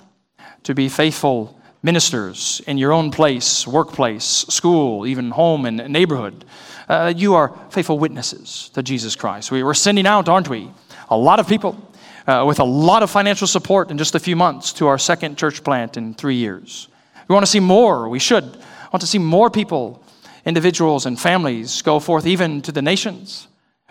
to 0.63 0.75
be 0.75 0.89
faithful 0.89 1.54
ministers 1.85 2.63
in 2.65 2.79
your 2.79 2.91
own 2.91 3.11
place, 3.11 3.67
workplace, 3.67 4.25
school, 4.49 5.05
even 5.05 5.29
home 5.29 5.67
and 5.67 5.77
neighborhood. 5.93 6.43
Uh, 6.89 7.13
you 7.15 7.35
are 7.35 7.55
faithful 7.69 7.99
witnesses 7.99 8.71
to 8.73 8.81
Jesus 8.81 9.15
Christ. 9.15 9.51
We, 9.51 9.61
are 9.61 9.73
sending 9.75 10.07
out, 10.07 10.27
aren't 10.27 10.49
we? 10.49 10.71
A 11.09 11.17
lot 11.17 11.39
of 11.39 11.47
people 11.47 11.77
uh, 12.25 12.43
with 12.47 12.59
a 12.59 12.63
lot 12.63 13.03
of 13.03 13.11
financial 13.11 13.45
support 13.45 13.91
in 13.91 13.99
just 13.99 14.15
a 14.15 14.19
few 14.19 14.35
months 14.35 14.73
to 14.73 14.87
our 14.87 14.97
second 14.97 15.37
church 15.37 15.63
plant 15.63 15.95
in 15.95 16.15
three 16.15 16.35
years. 16.35 16.87
We 17.27 17.33
want 17.33 17.45
to 17.45 17.51
see 17.51 17.59
more. 17.59 18.09
We 18.09 18.19
should 18.19 18.43
want 18.91 19.01
to 19.01 19.07
see 19.07 19.19
more 19.19 19.51
people, 19.51 20.03
individuals, 20.43 21.05
and 21.05 21.19
families 21.19 21.83
go 21.83 21.99
forth 21.99 22.25
even 22.25 22.63
to 22.63 22.71
the 22.71 22.81
nations 22.81 23.47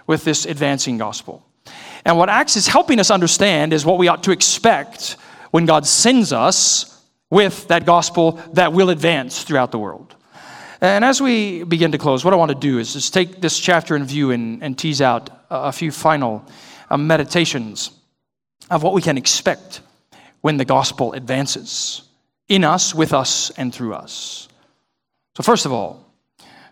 with 0.09 0.25
this 0.25 0.47
advancing 0.47 0.99
gospel. 0.99 1.47
And 2.05 2.19
what 2.19 2.29
Acts 2.29 2.57
is 2.57 2.67
helping 2.67 2.99
us 2.99 3.13
understand 3.13 3.73
is 3.73 3.87
what 3.87 3.99
we 3.99 4.09
ought 4.09 4.25
to 4.25 4.33
expect 4.33 5.17
when 5.53 5.65
God 5.65 5.87
sends 5.87 6.33
us 6.33 6.94
with 7.35 7.67
that 7.67 7.85
gospel 7.85 8.41
that 8.53 8.73
will 8.73 8.91
advance 8.91 9.43
throughout 9.43 9.73
the 9.73 9.79
world. 9.79 10.15
And 10.81 11.05
as 11.05 11.21
we 11.21 11.65
begin 11.65 11.91
to 11.91 11.99
close, 11.99 12.25
what 12.25 12.33
I 12.33 12.37
want 12.37 12.51
to 12.51 12.69
do 12.71 12.79
is 12.79 12.93
just 12.93 13.13
take 13.13 13.41
this 13.41 13.59
chapter 13.59 13.97
in 13.97 14.05
view 14.05 14.31
and, 14.31 14.63
and 14.63 14.79
tease 14.79 15.03
out 15.03 15.31
a 15.51 15.73
few 15.73 15.91
final 15.91 16.47
uh, 16.91 16.97
meditations 16.97 17.91
of 18.71 18.85
what 18.85 18.95
we 18.95 19.03
can 19.03 19.19
expect 19.19 19.81
when 20.43 20.59
the 20.59 20.65
gospel 20.65 21.13
advances 21.13 22.03
in 22.49 22.63
us, 22.63 22.95
with 22.95 23.13
us, 23.13 23.51
and 23.57 23.75
through 23.75 23.95
us. 23.95 24.49
So, 25.37 25.43
first 25.43 25.67
of 25.67 25.73
all, 25.73 26.15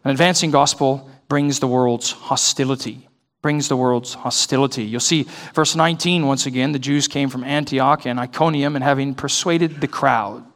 an 0.04 0.10
advancing 0.12 0.52
gospel 0.52 1.10
brings 1.28 1.58
the 1.58 1.66
world's 1.66 2.12
hostility 2.12 3.08
brings 3.42 3.66
the 3.66 3.76
world's 3.76 4.14
hostility. 4.14 4.84
You'll 4.84 5.00
see 5.00 5.26
verse 5.52 5.74
19 5.74 6.26
once 6.26 6.46
again 6.46 6.70
the 6.70 6.78
Jews 6.78 7.08
came 7.08 7.28
from 7.28 7.42
Antioch 7.42 8.06
and 8.06 8.18
Iconium 8.20 8.76
and 8.76 8.84
having 8.84 9.14
persuaded 9.14 9.80
the 9.80 9.88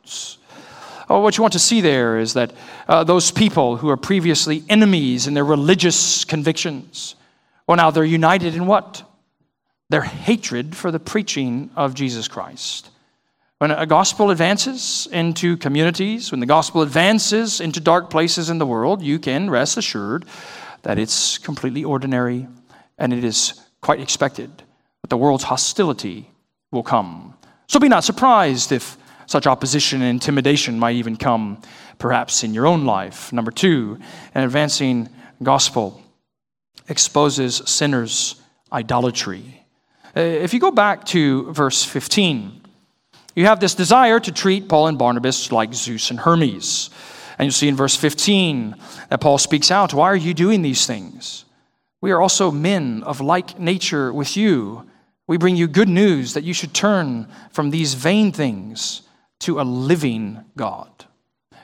crowds. 0.07 0.38
Oh, 1.09 1.21
what 1.21 1.37
you 1.37 1.42
want 1.42 1.53
to 1.53 1.59
see 1.59 1.81
there 1.81 2.19
is 2.19 2.35
that 2.35 2.53
uh, 2.88 3.05
those 3.05 3.31
people 3.31 3.77
who 3.77 3.88
are 3.88 3.97
previously 3.97 4.64
enemies 4.69 5.27
in 5.27 5.35
their 5.35 5.45
religious 5.45 6.25
convictions, 6.25 7.14
well, 7.66 7.77
now 7.77 7.90
they're 7.90 8.05
united 8.05 8.55
in 8.55 8.66
what? 8.66 9.05
Their 9.88 10.03
hatred 10.03 10.75
for 10.75 10.90
the 10.90 10.99
preaching 10.99 11.71
of 11.77 11.95
Jesus 11.95 12.27
Christ. 12.27 12.90
When 13.59 13.71
a 13.71 13.87
gospel 13.87 14.31
advances 14.31 15.09
into 15.12 15.57
communities, 15.57 16.31
when 16.31 16.40
the 16.40 16.47
gospel 16.47 16.83
advances 16.83 17.61
into 17.61 17.81
dark 17.81 18.11
places 18.11 18.51
in 18.51 18.59
the 18.59 18.66
world, 18.66 19.01
you 19.01 19.19
can 19.19 19.49
rest 19.49 19.79
assured 19.79 20.25
that 20.83 20.99
it's 20.99 21.38
completely 21.38 21.85
ordinary 21.85 22.49
and 22.99 23.12
it 23.12 23.25
is 23.25 23.61
quite 23.81 24.01
expected 24.01 24.51
that 25.03 25.09
the 25.09 25.16
world's 25.16 25.45
hostility 25.45 26.29
will 26.71 26.83
come. 26.83 27.35
So 27.69 27.81
be 27.81 27.88
not 27.88 28.05
surprised 28.05 28.73
if 28.73 28.97
such 29.27 29.47
opposition 29.47 30.03
and 30.03 30.11
intimidation 30.11 30.79
might 30.79 30.97
even 30.97 31.17
come, 31.17 31.61
perhaps 31.99 32.45
in 32.45 32.55
your 32.55 32.67
own 32.67 32.85
life. 32.85 33.33
Number 33.33 33.51
two, 33.51 33.99
an 34.35 34.45
advancing 34.45 35.09
gospel 35.43 36.03
exposes 36.89 37.57
sinners' 37.67 38.37
idolatry. 38.73 39.65
Uh, 40.17 40.21
if 40.21 40.55
you 40.55 40.61
go 40.61 40.71
back 40.71 41.05
to 41.07 41.53
verse 41.53 41.85
15, 41.85 42.62
you 43.35 43.47
have 43.47 43.61
this 43.61 43.75
desire 43.75 44.19
to 44.21 44.33
treat 44.33 44.69
Paul 44.69 44.87
and 44.87 44.99
Barnabas 44.99 45.53
like 45.53 45.75
Zeus 45.75 46.11
and 46.11 46.19
Hermes. 46.21 46.91
And 47.39 47.47
you 47.47 47.51
see 47.51 47.69
in 47.69 47.77
verse 47.77 47.95
15 47.95 48.77
that 49.11 49.21
Paul 49.21 49.37
speaks 49.37 49.71
out, 49.71 49.93
Why 49.93 50.07
are 50.07 50.17
you 50.17 50.33
doing 50.33 50.62
these 50.62 50.87
things? 50.87 51.45
We 52.01 52.12
are 52.12 52.21
also 52.21 52.51
men 52.51 53.03
of 53.03 53.21
like 53.21 53.59
nature 53.59 54.12
with 54.12 54.37
you. 54.37 54.89
We 55.27 55.37
bring 55.39 55.57
you 55.57 55.67
good 55.67 55.89
news 55.89 56.35
that 56.35 56.45
you 56.45 56.55
should 56.55 56.73
turn 56.73 57.29
from 57.51 57.71
these 57.71 57.95
vain 57.95 58.33
things 58.33 59.03
to 59.40 59.61
a 59.61 59.62
living 59.62 60.44
God. 60.57 60.90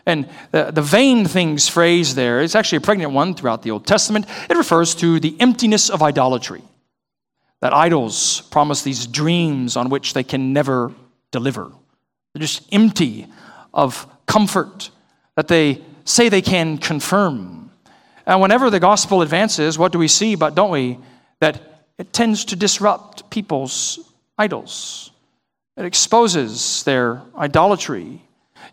And 0.04 0.28
the, 0.50 0.70
the 0.72 0.82
vain 0.82 1.26
things 1.26 1.68
phrase 1.68 2.14
there 2.14 2.40
is 2.40 2.54
actually 2.54 2.78
a 2.78 2.82
pregnant 2.82 3.12
one 3.12 3.34
throughout 3.34 3.62
the 3.62 3.70
Old 3.70 3.86
Testament. 3.86 4.26
It 4.50 4.56
refers 4.56 4.94
to 4.96 5.20
the 5.20 5.36
emptiness 5.38 5.90
of 5.90 6.02
idolatry. 6.02 6.62
That 7.60 7.72
idols 7.72 8.40
promise 8.50 8.82
these 8.82 9.06
dreams 9.06 9.76
on 9.76 9.88
which 9.88 10.14
they 10.14 10.24
can 10.24 10.52
never 10.52 10.92
deliver. 11.30 11.70
They're 12.34 12.40
just 12.40 12.66
empty 12.72 13.28
of 13.72 14.06
comfort 14.26 14.90
that 15.36 15.46
they 15.46 15.80
say 16.04 16.28
they 16.28 16.42
can 16.42 16.78
confirm. 16.78 17.70
And 18.26 18.40
whenever 18.40 18.70
the 18.70 18.80
gospel 18.80 19.22
advances, 19.22 19.78
what 19.78 19.92
do 19.92 19.98
we 19.98 20.08
see? 20.08 20.34
But 20.34 20.56
don't 20.56 20.70
we? 20.70 20.98
That 21.40 21.84
it 21.98 22.12
tends 22.12 22.44
to 22.46 22.56
disrupt 22.56 23.30
people's 23.30 24.12
idols. 24.36 25.11
It 25.76 25.84
exposes 25.84 26.82
their 26.84 27.22
idolatry. 27.36 28.22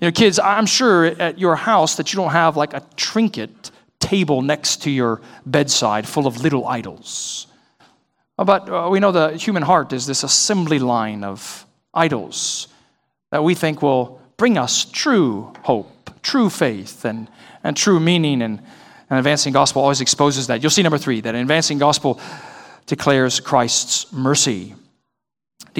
You 0.02 0.08
know, 0.08 0.12
kids, 0.12 0.40
I'm 0.40 0.66
sure 0.66 1.06
at 1.06 1.40
your 1.40 1.56
house 1.56 1.96
that 1.96 2.12
you 2.12 2.18
don't 2.18 2.32
have 2.32 2.58
like 2.58 2.74
a 2.74 2.84
trinket 2.96 3.72
table 4.00 4.42
next 4.42 4.84
to 4.84 4.92
your 4.92 5.22
bedside 5.46 6.08
full 6.08 6.28
of 6.28 6.42
little 6.42 6.68
idols. 6.68 7.48
But 8.38 8.70
uh, 8.70 8.88
we 8.90 9.00
know 9.00 9.12
the 9.12 9.32
human 9.36 9.64
heart 9.64 9.92
is 9.92 10.06
this 10.06 10.24
assembly 10.24 10.80
line 10.80 11.24
of 11.24 11.66
idols 11.94 12.68
that 13.32 13.44
we 13.44 13.56
think 13.56 13.82
will 13.82 14.22
bring 14.38 14.58
us 14.58 14.86
true 14.86 15.54
hope, 15.64 16.10
true 16.22 16.50
faith, 16.50 17.04
and, 17.04 17.28
and 17.64 17.76
true 17.76 18.00
meaning. 18.00 18.42
And, 18.42 18.62
and 19.10 19.20
advancing 19.20 19.52
gospel 19.52 19.82
always 19.82 20.00
exposes 20.02 20.48
that. 20.48 20.64
You'll 20.64 20.70
see 20.70 20.84
number 20.84 20.98
three, 20.98 21.20
that 21.22 21.36
advancing 21.36 21.78
gospel 21.78 22.20
declares 22.86 23.40
Christ's 23.40 24.12
mercy. 24.14 24.76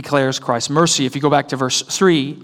Declares 0.02 0.40
Christ's 0.40 0.70
mercy. 0.70 1.06
If 1.06 1.14
you 1.14 1.22
go 1.22 1.30
back 1.30 1.50
to 1.50 1.58
verse 1.58 1.82
3, 1.82 2.42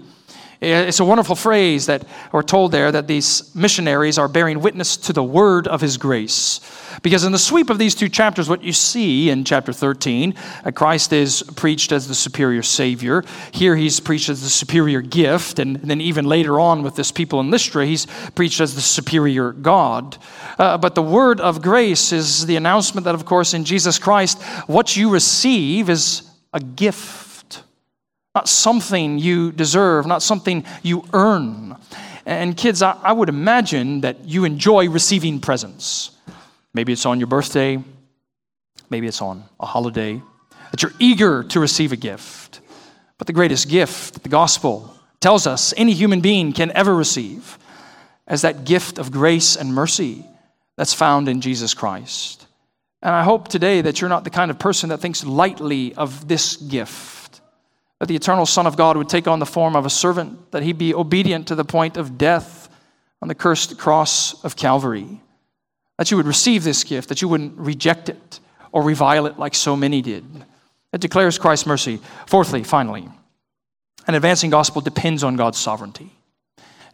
it's 0.60 1.00
a 1.00 1.04
wonderful 1.06 1.36
phrase 1.36 1.86
that 1.86 2.06
we're 2.32 2.42
told 2.42 2.70
there 2.70 2.92
that 2.92 3.06
these 3.06 3.54
missionaries 3.54 4.18
are 4.18 4.28
bearing 4.28 4.60
witness 4.60 4.98
to 4.98 5.14
the 5.14 5.22
word 5.22 5.66
of 5.66 5.80
his 5.80 5.96
grace. 5.96 6.60
Because 7.02 7.24
in 7.24 7.32
the 7.32 7.38
sweep 7.38 7.70
of 7.70 7.78
these 7.78 7.94
two 7.94 8.10
chapters, 8.10 8.48
what 8.48 8.62
you 8.62 8.74
see 8.74 9.30
in 9.30 9.44
chapter 9.44 9.72
13, 9.72 10.34
uh, 10.64 10.70
Christ 10.70 11.14
is 11.14 11.42
preached 11.56 11.92
as 11.92 12.08
the 12.08 12.14
superior 12.14 12.62
Savior. 12.62 13.24
Here 13.52 13.74
he's 13.74 14.00
preached 14.00 14.28
as 14.28 14.42
the 14.42 14.50
superior 14.50 15.00
gift. 15.00 15.58
And 15.58 15.76
then 15.76 16.02
even 16.02 16.26
later 16.26 16.60
on 16.60 16.82
with 16.82 16.94
this 16.94 17.10
people 17.10 17.40
in 17.40 17.50
Lystra, 17.50 17.86
he's 17.86 18.06
preached 18.34 18.60
as 18.60 18.74
the 18.74 18.82
superior 18.82 19.52
God. 19.52 20.18
Uh, 20.58 20.76
but 20.76 20.94
the 20.94 21.02
word 21.02 21.40
of 21.40 21.62
grace 21.62 22.12
is 22.12 22.44
the 22.44 22.56
announcement 22.56 23.04
that, 23.04 23.14
of 23.14 23.24
course, 23.24 23.54
in 23.54 23.64
Jesus 23.64 23.98
Christ, 23.98 24.42
what 24.66 24.94
you 24.94 25.10
receive 25.10 25.88
is 25.88 26.30
a 26.54 26.60
gift 26.60 27.25
not 28.36 28.50
something 28.50 29.18
you 29.18 29.50
deserve, 29.50 30.06
not 30.06 30.22
something 30.22 30.62
you 30.82 31.02
earn. 31.14 31.74
And 32.26 32.54
kids, 32.54 32.82
I, 32.82 32.92
I 33.02 33.10
would 33.10 33.30
imagine 33.30 34.02
that 34.02 34.26
you 34.26 34.44
enjoy 34.44 34.90
receiving 34.90 35.40
presents. 35.40 36.10
Maybe 36.74 36.92
it's 36.92 37.06
on 37.06 37.18
your 37.18 37.28
birthday, 37.28 37.82
maybe 38.90 39.06
it's 39.06 39.22
on 39.22 39.42
a 39.58 39.64
holiday, 39.64 40.20
that 40.70 40.82
you're 40.82 40.92
eager 40.98 41.44
to 41.44 41.60
receive 41.60 41.92
a 41.92 41.96
gift. 41.96 42.60
But 43.16 43.26
the 43.26 43.32
greatest 43.32 43.70
gift, 43.70 44.22
the 44.22 44.28
gospel, 44.28 44.94
tells 45.18 45.46
us 45.46 45.72
any 45.74 45.94
human 45.94 46.20
being 46.20 46.52
can 46.52 46.70
ever 46.72 46.94
receive 46.94 47.58
as 48.26 48.42
that 48.42 48.66
gift 48.66 48.98
of 48.98 49.10
grace 49.10 49.56
and 49.56 49.74
mercy 49.74 50.26
that's 50.76 50.92
found 50.92 51.26
in 51.26 51.40
Jesus 51.40 51.72
Christ. 51.72 52.46
And 53.00 53.14
I 53.14 53.22
hope 53.22 53.48
today 53.48 53.80
that 53.80 54.02
you're 54.02 54.10
not 54.10 54.24
the 54.24 54.36
kind 54.38 54.50
of 54.50 54.58
person 54.58 54.90
that 54.90 55.00
thinks 55.00 55.24
lightly 55.24 55.94
of 55.94 56.28
this 56.28 56.56
gift 56.56 57.25
that 57.98 58.06
the 58.06 58.16
eternal 58.16 58.46
Son 58.46 58.66
of 58.66 58.76
God 58.76 58.96
would 58.96 59.08
take 59.08 59.26
on 59.26 59.38
the 59.38 59.46
form 59.46 59.74
of 59.74 59.86
a 59.86 59.90
servant, 59.90 60.50
that 60.52 60.62
he 60.62 60.72
be 60.72 60.94
obedient 60.94 61.48
to 61.48 61.54
the 61.54 61.64
point 61.64 61.96
of 61.96 62.18
death 62.18 62.68
on 63.22 63.28
the 63.28 63.34
cursed 63.34 63.78
cross 63.78 64.42
of 64.44 64.56
Calvary, 64.56 65.20
that 65.96 66.10
you 66.10 66.16
would 66.16 66.26
receive 66.26 66.62
this 66.62 66.84
gift, 66.84 67.08
that 67.08 67.22
you 67.22 67.28
wouldn't 67.28 67.56
reject 67.56 68.08
it 68.08 68.40
or 68.72 68.82
revile 68.82 69.26
it 69.26 69.38
like 69.38 69.54
so 69.54 69.74
many 69.74 70.02
did. 70.02 70.24
It 70.92 71.00
declares 71.00 71.38
Christ's 71.38 71.66
mercy. 71.66 72.00
Fourthly, 72.26 72.62
finally, 72.62 73.08
an 74.06 74.14
advancing 74.14 74.50
gospel 74.50 74.82
depends 74.82 75.24
on 75.24 75.36
God's 75.36 75.58
sovereignty. 75.58 76.12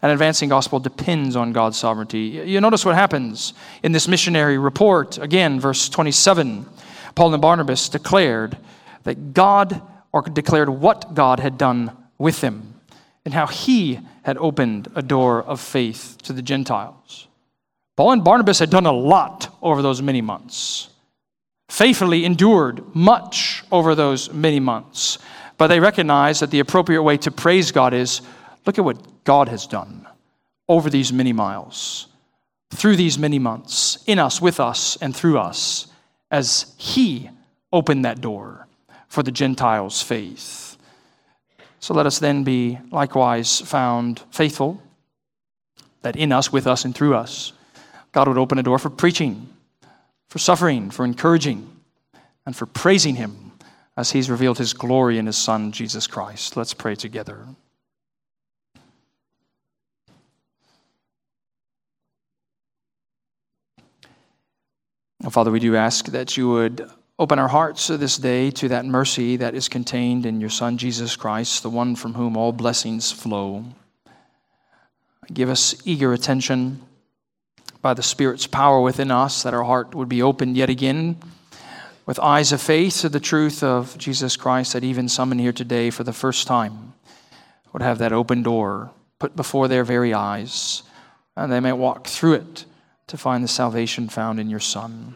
An 0.02 0.10
advancing 0.10 0.48
gospel 0.48 0.80
depends 0.80 1.36
on 1.36 1.52
God's 1.52 1.76
sovereignty. 1.76 2.20
You 2.20 2.60
notice 2.60 2.84
what 2.84 2.96
happens 2.96 3.54
in 3.84 3.92
this 3.92 4.08
missionary 4.08 4.58
report. 4.58 5.18
Again, 5.18 5.60
verse 5.60 5.88
27 5.88 6.66
Paul 7.14 7.34
and 7.34 7.42
Barnabas 7.42 7.88
declared 7.90 8.56
that 9.02 9.34
God 9.34 9.82
or 10.12 10.22
declared 10.22 10.68
what 10.68 11.14
God 11.14 11.40
had 11.40 11.58
done 11.58 11.96
with 12.18 12.40
him 12.42 12.74
and 13.24 13.34
how 13.34 13.46
he 13.46 14.00
had 14.22 14.36
opened 14.38 14.88
a 14.94 15.02
door 15.02 15.42
of 15.42 15.60
faith 15.60 16.18
to 16.22 16.32
the 16.32 16.42
Gentiles. 16.42 17.26
Paul 17.96 18.12
and 18.12 18.24
Barnabas 18.24 18.58
had 18.58 18.70
done 18.70 18.86
a 18.86 18.92
lot 18.92 19.54
over 19.62 19.82
those 19.82 20.02
many 20.02 20.20
months, 20.20 20.88
faithfully 21.68 22.24
endured 22.24 22.94
much 22.94 23.64
over 23.70 23.94
those 23.94 24.32
many 24.32 24.60
months, 24.60 25.18
but 25.58 25.68
they 25.68 25.80
recognized 25.80 26.42
that 26.42 26.50
the 26.50 26.60
appropriate 26.60 27.02
way 27.02 27.16
to 27.18 27.30
praise 27.30 27.70
God 27.70 27.94
is 27.94 28.22
look 28.66 28.78
at 28.78 28.84
what 28.84 29.24
God 29.24 29.48
has 29.48 29.66
done 29.66 30.06
over 30.68 30.88
these 30.88 31.12
many 31.12 31.32
miles, 31.32 32.06
through 32.70 32.96
these 32.96 33.18
many 33.18 33.38
months, 33.38 34.02
in 34.06 34.18
us, 34.18 34.40
with 34.40 34.58
us, 34.58 34.96
and 34.96 35.14
through 35.14 35.38
us, 35.38 35.86
as 36.30 36.74
He 36.78 37.28
opened 37.72 38.04
that 38.04 38.20
door 38.20 38.66
for 39.12 39.22
the 39.22 39.30
Gentiles' 39.30 40.00
faith. 40.00 40.78
So 41.80 41.92
let 41.92 42.06
us 42.06 42.18
then 42.18 42.44
be 42.44 42.78
likewise 42.90 43.60
found 43.60 44.22
faithful, 44.30 44.82
that 46.00 46.16
in 46.16 46.32
us, 46.32 46.50
with 46.50 46.66
us, 46.66 46.86
and 46.86 46.94
through 46.94 47.14
us, 47.14 47.52
God 48.12 48.26
would 48.26 48.38
open 48.38 48.58
a 48.58 48.62
door 48.62 48.78
for 48.78 48.88
preaching, 48.88 49.50
for 50.30 50.38
suffering, 50.38 50.90
for 50.90 51.04
encouraging, 51.04 51.70
and 52.46 52.56
for 52.56 52.64
praising 52.64 53.16
Him 53.16 53.52
as 53.98 54.12
He's 54.12 54.30
revealed 54.30 54.56
His 54.56 54.72
glory 54.72 55.18
in 55.18 55.26
His 55.26 55.36
Son, 55.36 55.72
Jesus 55.72 56.06
Christ. 56.06 56.56
Let's 56.56 56.72
pray 56.72 56.94
together. 56.94 57.46
Father, 65.28 65.50
we 65.50 65.60
do 65.60 65.76
ask 65.76 66.06
that 66.06 66.38
you 66.38 66.48
would 66.48 66.90
Open 67.22 67.38
our 67.38 67.46
hearts 67.46 67.86
this 67.86 68.16
day 68.16 68.50
to 68.50 68.66
that 68.66 68.84
mercy 68.84 69.36
that 69.36 69.54
is 69.54 69.68
contained 69.68 70.26
in 70.26 70.40
your 70.40 70.50
Son, 70.50 70.76
Jesus 70.76 71.14
Christ, 71.14 71.62
the 71.62 71.70
one 71.70 71.94
from 71.94 72.14
whom 72.14 72.36
all 72.36 72.50
blessings 72.50 73.12
flow. 73.12 73.64
Give 75.32 75.48
us 75.48 75.80
eager 75.84 76.12
attention 76.12 76.82
by 77.80 77.94
the 77.94 78.02
Spirit's 78.02 78.48
power 78.48 78.80
within 78.80 79.12
us, 79.12 79.44
that 79.44 79.54
our 79.54 79.62
heart 79.62 79.94
would 79.94 80.08
be 80.08 80.20
opened 80.20 80.56
yet 80.56 80.68
again 80.68 81.16
with 82.06 82.18
eyes 82.18 82.50
of 82.50 82.60
faith 82.60 83.02
to 83.02 83.08
the 83.08 83.20
truth 83.20 83.62
of 83.62 83.96
Jesus 83.98 84.36
Christ, 84.36 84.72
that 84.72 84.82
even 84.82 85.08
some 85.08 85.30
in 85.30 85.38
here 85.38 85.52
today 85.52 85.90
for 85.90 86.02
the 86.02 86.12
first 86.12 86.48
time 86.48 86.92
would 87.72 87.82
have 87.82 87.98
that 87.98 88.12
open 88.12 88.42
door 88.42 88.90
put 89.20 89.36
before 89.36 89.68
their 89.68 89.84
very 89.84 90.12
eyes, 90.12 90.82
and 91.36 91.52
they 91.52 91.60
may 91.60 91.72
walk 91.72 92.08
through 92.08 92.32
it 92.32 92.64
to 93.06 93.16
find 93.16 93.44
the 93.44 93.48
salvation 93.48 94.08
found 94.08 94.40
in 94.40 94.50
your 94.50 94.58
Son. 94.58 95.14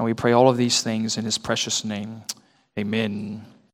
And 0.00 0.06
we 0.06 0.14
pray 0.14 0.32
all 0.32 0.48
of 0.48 0.56
these 0.56 0.80
things 0.80 1.18
in 1.18 1.26
his 1.26 1.36
precious 1.36 1.84
name. 1.84 2.22
Amen. 2.78 3.44